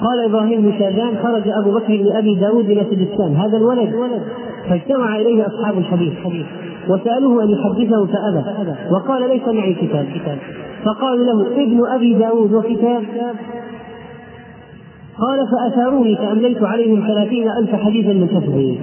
قال 0.00 0.24
إبراهيم 0.24 0.62
بن 0.62 0.72
شاذان 0.78 1.16
خرج 1.22 1.42
أبو 1.48 1.70
بكر 1.78 1.92
لابي 1.92 2.34
داود 2.34 2.70
إلى 2.70 2.84
سجستان. 2.90 3.36
هذا 3.36 3.56
الولد. 3.56 3.92
فاجتمع 4.68 5.16
إليه 5.16 5.46
أصحاب 5.46 5.78
الحديث. 5.78 6.12
وسألوه 6.88 7.44
أن 7.44 7.50
يحدثه 7.50 8.06
فأبى. 8.06 8.74
وقال 8.90 9.28
ليس 9.28 9.48
معي 9.48 9.74
كتاب. 9.74 10.06
فقالوا 10.84 11.24
له 11.24 11.62
ابن 11.62 11.86
أبي 11.86 12.14
داود 12.14 12.52
وكتاب. 12.52 13.02
قال 15.18 15.48
فأثاروني 15.52 16.16
فأمليت 16.16 16.62
عليهم 16.62 17.06
ثلاثين 17.06 17.50
ألف 17.50 17.74
حديثا 17.74 18.12
من 18.12 18.28
حفظه 18.28 18.76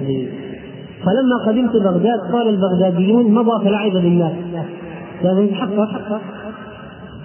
فلما 1.04 1.36
قدمت 1.46 1.76
بغداد 1.76 2.20
قال 2.32 2.48
البغداديون 2.48 3.34
مضى 3.34 3.64
فلعب 3.64 3.92
بالناس 3.92 4.32
لازم 5.24 5.44
يتحقق. 5.44 6.20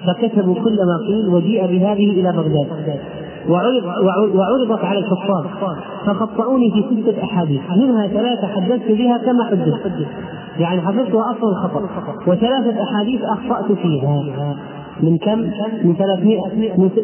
فكتبوا 0.08 0.56
كل 0.56 0.78
ما 0.78 0.98
قيل 1.08 1.28
وجيء 1.28 1.66
بهذه 1.66 2.12
إلى 2.12 2.32
بغداد. 2.32 3.00
وعرض 3.50 4.36
وعرضت 4.36 4.84
على 4.86 5.00
الحفاظ 5.00 5.46
فخطأوني 6.06 6.72
في 6.72 7.02
ستة 7.02 7.24
أحاديث. 7.24 7.62
منها 7.78 8.08
ثلاثة 8.08 8.48
حدثت 8.48 8.92
بها 8.92 9.18
كما 9.18 9.44
حدثت. 9.44 10.08
يعني 10.60 10.82
حفظتها 10.82 11.32
أصلا 11.32 11.50
الخطأ. 11.50 11.82
وثلاثة 12.28 12.84
أحاديث 12.84 13.22
أخطأت 13.24 13.72
فيها. 13.72 14.24
من 15.02 15.18
كم؟ 15.18 15.40
من 15.84 15.96
300 15.96 16.40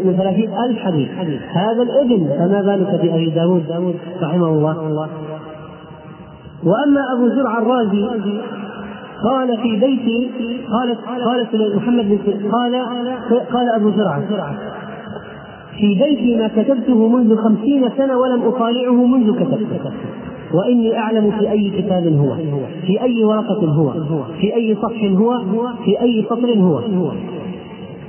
من 0.03 0.15
300 0.17 0.65
ألف 0.65 0.79
حديث. 0.79 1.09
هذا 1.51 1.83
الإبن. 1.83 2.27
فما 2.39 2.61
بالك 2.61 3.01
بأبي 3.01 3.29
داود 3.29 3.95
رحمه 4.21 4.47
الله. 4.47 5.07
وأما 6.63 7.01
أبو 7.13 7.27
زرع 7.27 7.57
الرازي 7.57 8.07
قال 9.23 9.57
في 9.57 9.79
بيتي 9.79 10.31
قالت 10.71 10.99
قالت 11.25 11.75
محمد 11.75 12.05
بن 12.05 12.51
قال 12.51 12.75
قال 13.53 13.69
أبو 13.75 13.91
زرعة 13.91 14.23
في 15.79 15.95
بيتي 15.95 16.35
ما 16.37 16.47
كتبته 16.47 17.07
منذ 17.07 17.35
خمسين 17.35 17.89
سنة 17.97 18.17
ولم 18.17 18.41
أطالعه 18.41 19.05
منذ 19.05 19.35
كتبت 19.35 19.93
وإني 20.53 20.97
أعلم 20.97 21.31
في 21.31 21.51
أي 21.51 21.69
كتاب 21.69 22.03
هو 22.17 22.35
في 22.85 23.01
أي 23.01 23.23
ورقة 23.23 23.65
هو 23.65 23.93
في 24.41 24.55
أي 24.55 24.75
صفح 24.75 25.03
هو 25.03 25.39
في 25.85 26.01
أي 26.01 26.25
سطر 26.29 26.53
هو. 26.53 26.81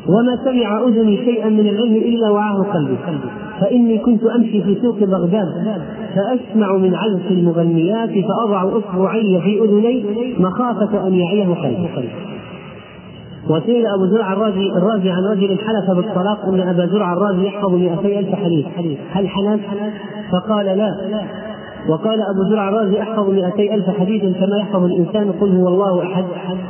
وما 0.08 0.36
سمع 0.44 0.88
أذني 0.88 1.16
شيئا 1.16 1.48
من 1.48 1.60
العلم 1.60 1.94
إلا 1.94 2.30
وعاه 2.30 2.62
قلبي. 2.62 2.96
فإني 3.60 3.98
كنت 3.98 4.24
أمشي 4.24 4.62
في 4.62 4.76
سوق 4.82 4.98
بغداد 4.98 5.48
فأسمع 6.14 6.76
من 6.76 6.94
عزف 6.94 7.30
المغنيات 7.30 8.10
فأضع 8.10 8.78
إصبعي 8.78 9.40
في 9.40 9.62
أذني 9.64 10.04
مخافة 10.38 11.06
أن 11.06 11.14
يعيه 11.14 11.46
قلبي. 11.46 12.08
وسئل 13.48 13.86
أبو 13.86 14.06
زرع 14.06 14.32
الرازي 14.32 14.72
الرازي 14.76 15.10
عن 15.10 15.24
رجل 15.24 15.58
حلف 15.58 15.90
بالطلاق 15.90 16.48
أن 16.48 16.60
أبا 16.60 16.86
زرع 16.86 17.12
الرازي 17.12 17.46
يحفظ 17.46 17.74
200 17.74 18.18
ألف 18.18 18.34
حديث 18.34 18.66
هل 19.12 19.28
حلف؟ 19.28 19.60
فقال 20.32 20.66
لا. 20.66 20.90
وقال 21.88 22.20
أبو 22.20 22.50
زرع 22.50 22.68
الرازي 22.68 23.02
أحفظ 23.02 23.30
200 23.30 23.74
ألف 23.74 23.90
حديث 23.90 24.22
كما 24.22 24.58
يحفظ 24.58 24.84
الإنسان 24.84 25.32
قل 25.32 25.56
هو 25.56 25.68
الله 25.68 26.02
أحد. 26.02 26.24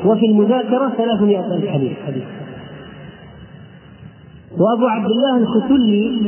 وفي 0.06 0.26
المذاكرة 0.26 0.92
300 0.96 1.54
ألف 1.56 1.68
حديث. 1.68 1.92
وأبو 4.58 4.86
عبد 4.86 5.10
الله 5.10 5.36
الختلي 5.36 6.20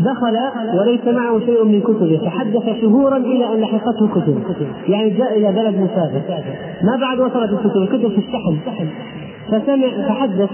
دخل 0.00 0.36
وليس 0.80 1.04
معه 1.06 1.40
شيء 1.40 1.64
من 1.64 1.80
كتبه 1.80 2.20
فحدث 2.24 2.80
شهورا 2.80 3.16
إلى 3.16 3.54
أن 3.54 3.60
لحقته 3.60 4.08
كتب 4.08 4.38
يعني 4.88 5.10
جاء 5.10 5.38
إلى 5.38 5.52
بلد 5.52 5.76
مسافر. 5.76 6.22
ما 6.82 6.96
بعد 7.00 7.20
وصلت 7.20 7.52
الكتب؟ 7.52 7.76
الكتب 7.76 8.08
في 8.08 8.18
الشحن 8.18 8.58
فسمع 9.48 10.08
فحدث. 10.08 10.50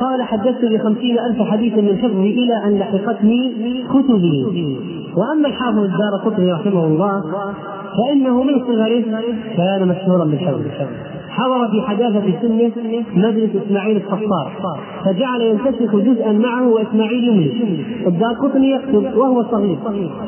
قال 0.00 0.22
حدثت 0.22 0.64
بخمسين 0.64 1.18
ألف 1.18 1.42
حديث 1.42 1.74
من 1.74 1.98
حفظه 1.98 2.22
إلى 2.22 2.64
أن 2.64 2.78
لحقتني 2.78 3.84
كتبي. 3.94 4.44
وأما 5.16 5.48
الحافظ 5.48 5.78
الدار 5.78 6.14
قطني 6.24 6.52
رحمه 6.52 6.86
الله 6.86 7.22
فإنه 7.96 8.42
من 8.42 8.60
صغره 8.66 9.04
كان 9.56 9.88
مشهورا 9.88 10.24
بالحفظ. 10.24 10.62
حضر 11.36 11.68
في 11.68 11.82
حداثة 11.82 12.40
سنه 12.42 12.72
مجلس 13.14 13.50
إسماعيل 13.66 13.96
الصفار 13.96 14.52
فجعل 15.04 15.40
ينتسخ 15.40 15.96
جزءا 15.96 16.32
معه 16.32 16.68
وإسماعيل 16.68 17.24
يملي 17.28 17.84
الدار 18.06 18.32
قطني 18.32 18.70
يكتب 18.70 19.16
وهو 19.16 19.42
صغير. 19.42 19.78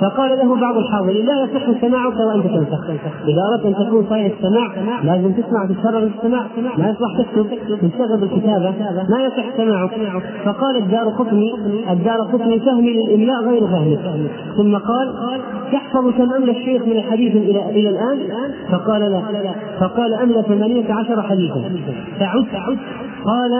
فقال 0.00 0.38
له 0.38 0.60
بعض 0.60 0.76
الحاضرين 0.76 1.26
لا 1.26 1.42
يصح 1.42 1.80
سماعك 1.80 2.16
وأنت 2.16 2.46
تنسخ. 2.46 2.90
إذا 3.28 3.42
أردت 3.52 3.66
أن 3.66 3.86
تكون 3.86 4.06
صحيح 4.10 4.32
السماع 4.36 5.00
لازم 5.04 5.32
تسمع 5.32 5.66
تتفرغ 5.66 6.02
السماع. 6.02 6.46
ما 6.78 6.88
يصلح 6.88 7.20
تكتب 7.20 7.46
تشتغل 7.88 8.20
بالكتابة 8.20 8.74
ما 9.10 9.24
يصح 9.26 9.56
سماعك. 9.56 9.90
فقال 10.44 10.76
الدار 10.76 11.08
قطني 11.08 11.54
الدار 11.90 12.20
قطني 12.20 12.60
فهمي 12.60 12.92
للإملاء 12.92 13.44
غير 13.44 13.66
فهمك. 13.66 14.30
ثم 14.56 14.76
قال 14.76 15.14
تحفظ 15.72 16.10
كم 16.10 16.32
أملى 16.32 16.50
الشيخ 16.50 16.82
من 16.86 16.96
الحديث 16.96 17.36
إلى 17.36 17.70
إلى 17.70 17.88
الآن؟ 17.88 18.18
فقال 18.70 19.00
لا 19.00 19.22
فقال 19.80 20.14
أملى 20.14 20.42
ثمانية 20.42 20.95
عشر 20.98 21.22
حديثا. 21.22 21.60
فعدت 22.20 22.78
قال 23.24 23.50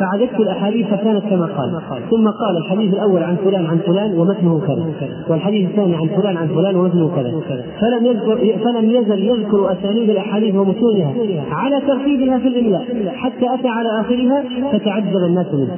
فعددت 0.00 0.40
الأحاديث 0.40 0.86
فكانت 0.86 1.22
كما 1.30 1.46
قال. 1.46 1.80
ثم 2.10 2.28
قال 2.28 2.56
الحديث 2.56 2.94
الأول 2.94 3.22
عن 3.22 3.36
فلان 3.36 3.66
عن 3.66 3.78
فلان 3.78 4.18
ومتنه 4.18 4.60
كذا. 4.66 5.14
والحديث 5.28 5.70
الثاني 5.70 5.96
عن 5.96 6.08
فلان 6.08 6.36
عن 6.36 6.48
فلان 6.48 6.76
ومتنه 6.76 7.10
كذا. 7.16 7.32
فلم 7.80 8.06
يذكر 8.06 8.58
فلم 8.64 8.90
يزل 8.90 9.18
يذكر 9.18 9.72
أسانيد 9.72 10.10
الأحاديث 10.10 10.54
ومتونها 10.54 11.14
على 11.50 11.80
ترتيبها 11.80 12.38
في 12.38 12.48
الإملاء. 12.48 12.84
حتى 13.16 13.54
أتى 13.54 13.68
على 13.68 14.00
آخرها 14.00 14.44
فتعجب 14.72 15.16
الناس 15.26 15.46
منه 15.54 15.76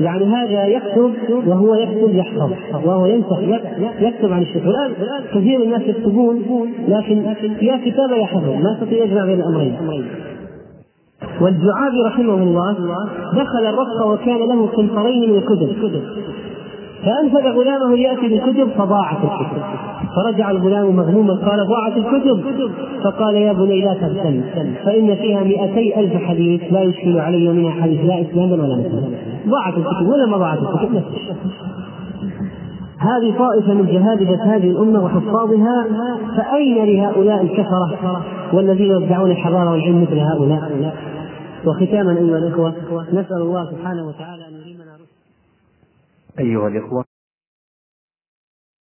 يعني 0.00 0.24
هذا 0.24 0.66
يكتب 0.66 1.12
وهو 1.46 1.74
يكتب 1.74 2.14
يحفظ 2.14 2.52
وهو 2.84 3.06
ينسخ 3.06 3.38
يكتب 4.00 4.32
عن 4.32 4.42
الشيخ. 4.42 4.62
الآن 4.66 4.90
كثير 5.34 5.58
من 5.58 5.64
الناس 5.64 5.82
يكتبون 5.82 6.42
لكن 6.88 7.16
يا 7.60 7.80
كتابه 7.84 8.16
يا 8.16 8.26
حفظ. 8.26 8.48
ما 8.48 8.70
يستطيع 8.72 9.04
يجمع 9.04 9.24
بين 9.24 9.40
الأمرين. 9.40 9.76
والجعابي 11.40 12.02
رحمه 12.06 12.34
الله 12.34 12.76
دخل 13.34 13.66
الرفق 13.66 14.06
وكان 14.06 14.38
له 14.48 14.66
قنطرين 14.66 15.32
من 15.32 15.40
كتب 15.40 16.02
فأنفذ 17.04 17.58
غلامه 17.58 17.96
ليأتي 17.96 18.28
بالكتب 18.28 18.68
فضاعت 18.78 19.16
الكتب 19.16 19.62
فرجع 20.16 20.50
الغلام 20.50 20.96
مغموما 20.96 21.34
قال 21.34 21.66
ضاعت 21.66 21.96
الكتب 21.96 22.40
فقال 23.04 23.34
يا 23.34 23.52
بني 23.52 23.80
لا 23.80 23.94
تغتم 23.94 24.40
فإن 24.84 25.14
فيها 25.14 25.44
مئتي 25.44 26.00
ألف 26.00 26.24
حديث 26.24 26.60
لا 26.72 26.82
يشكل 26.82 27.18
علي 27.18 27.48
منها 27.48 27.70
حديث 27.70 28.00
لا 28.04 28.20
إسلاما 28.20 28.52
ولا 28.52 28.76
مسلما 28.76 29.08
ضاعت 29.48 29.74
الكتب 29.78 30.08
ولا 30.08 30.26
ما 30.26 30.36
ضاعت 30.36 30.58
الكتب 30.58 31.02
هذه 32.98 33.38
طائفة 33.38 33.74
من 33.74 33.86
جهابذة 33.86 34.56
هذه 34.56 34.70
الأمة 34.70 35.04
وحفاظها 35.04 35.86
فأين 36.36 36.84
لهؤلاء 36.84 37.42
الكفرة 37.42 38.24
والذين 38.52 39.02
يدعون 39.02 39.30
الحضارة 39.30 39.70
والعلم 39.70 40.02
مثل 40.02 40.18
هؤلاء؟ 40.18 40.94
وختاما 41.66 42.18
أيها 42.18 42.38
الإخوة 42.38 42.74
نسأل 43.12 43.36
الله 43.36 43.70
سبحانه 43.70 44.08
وتعالى 44.08 44.48
أن 44.48 44.52
يلهمنا 44.52 44.96
أيها 46.38 46.68
الإخوة. 46.68 47.17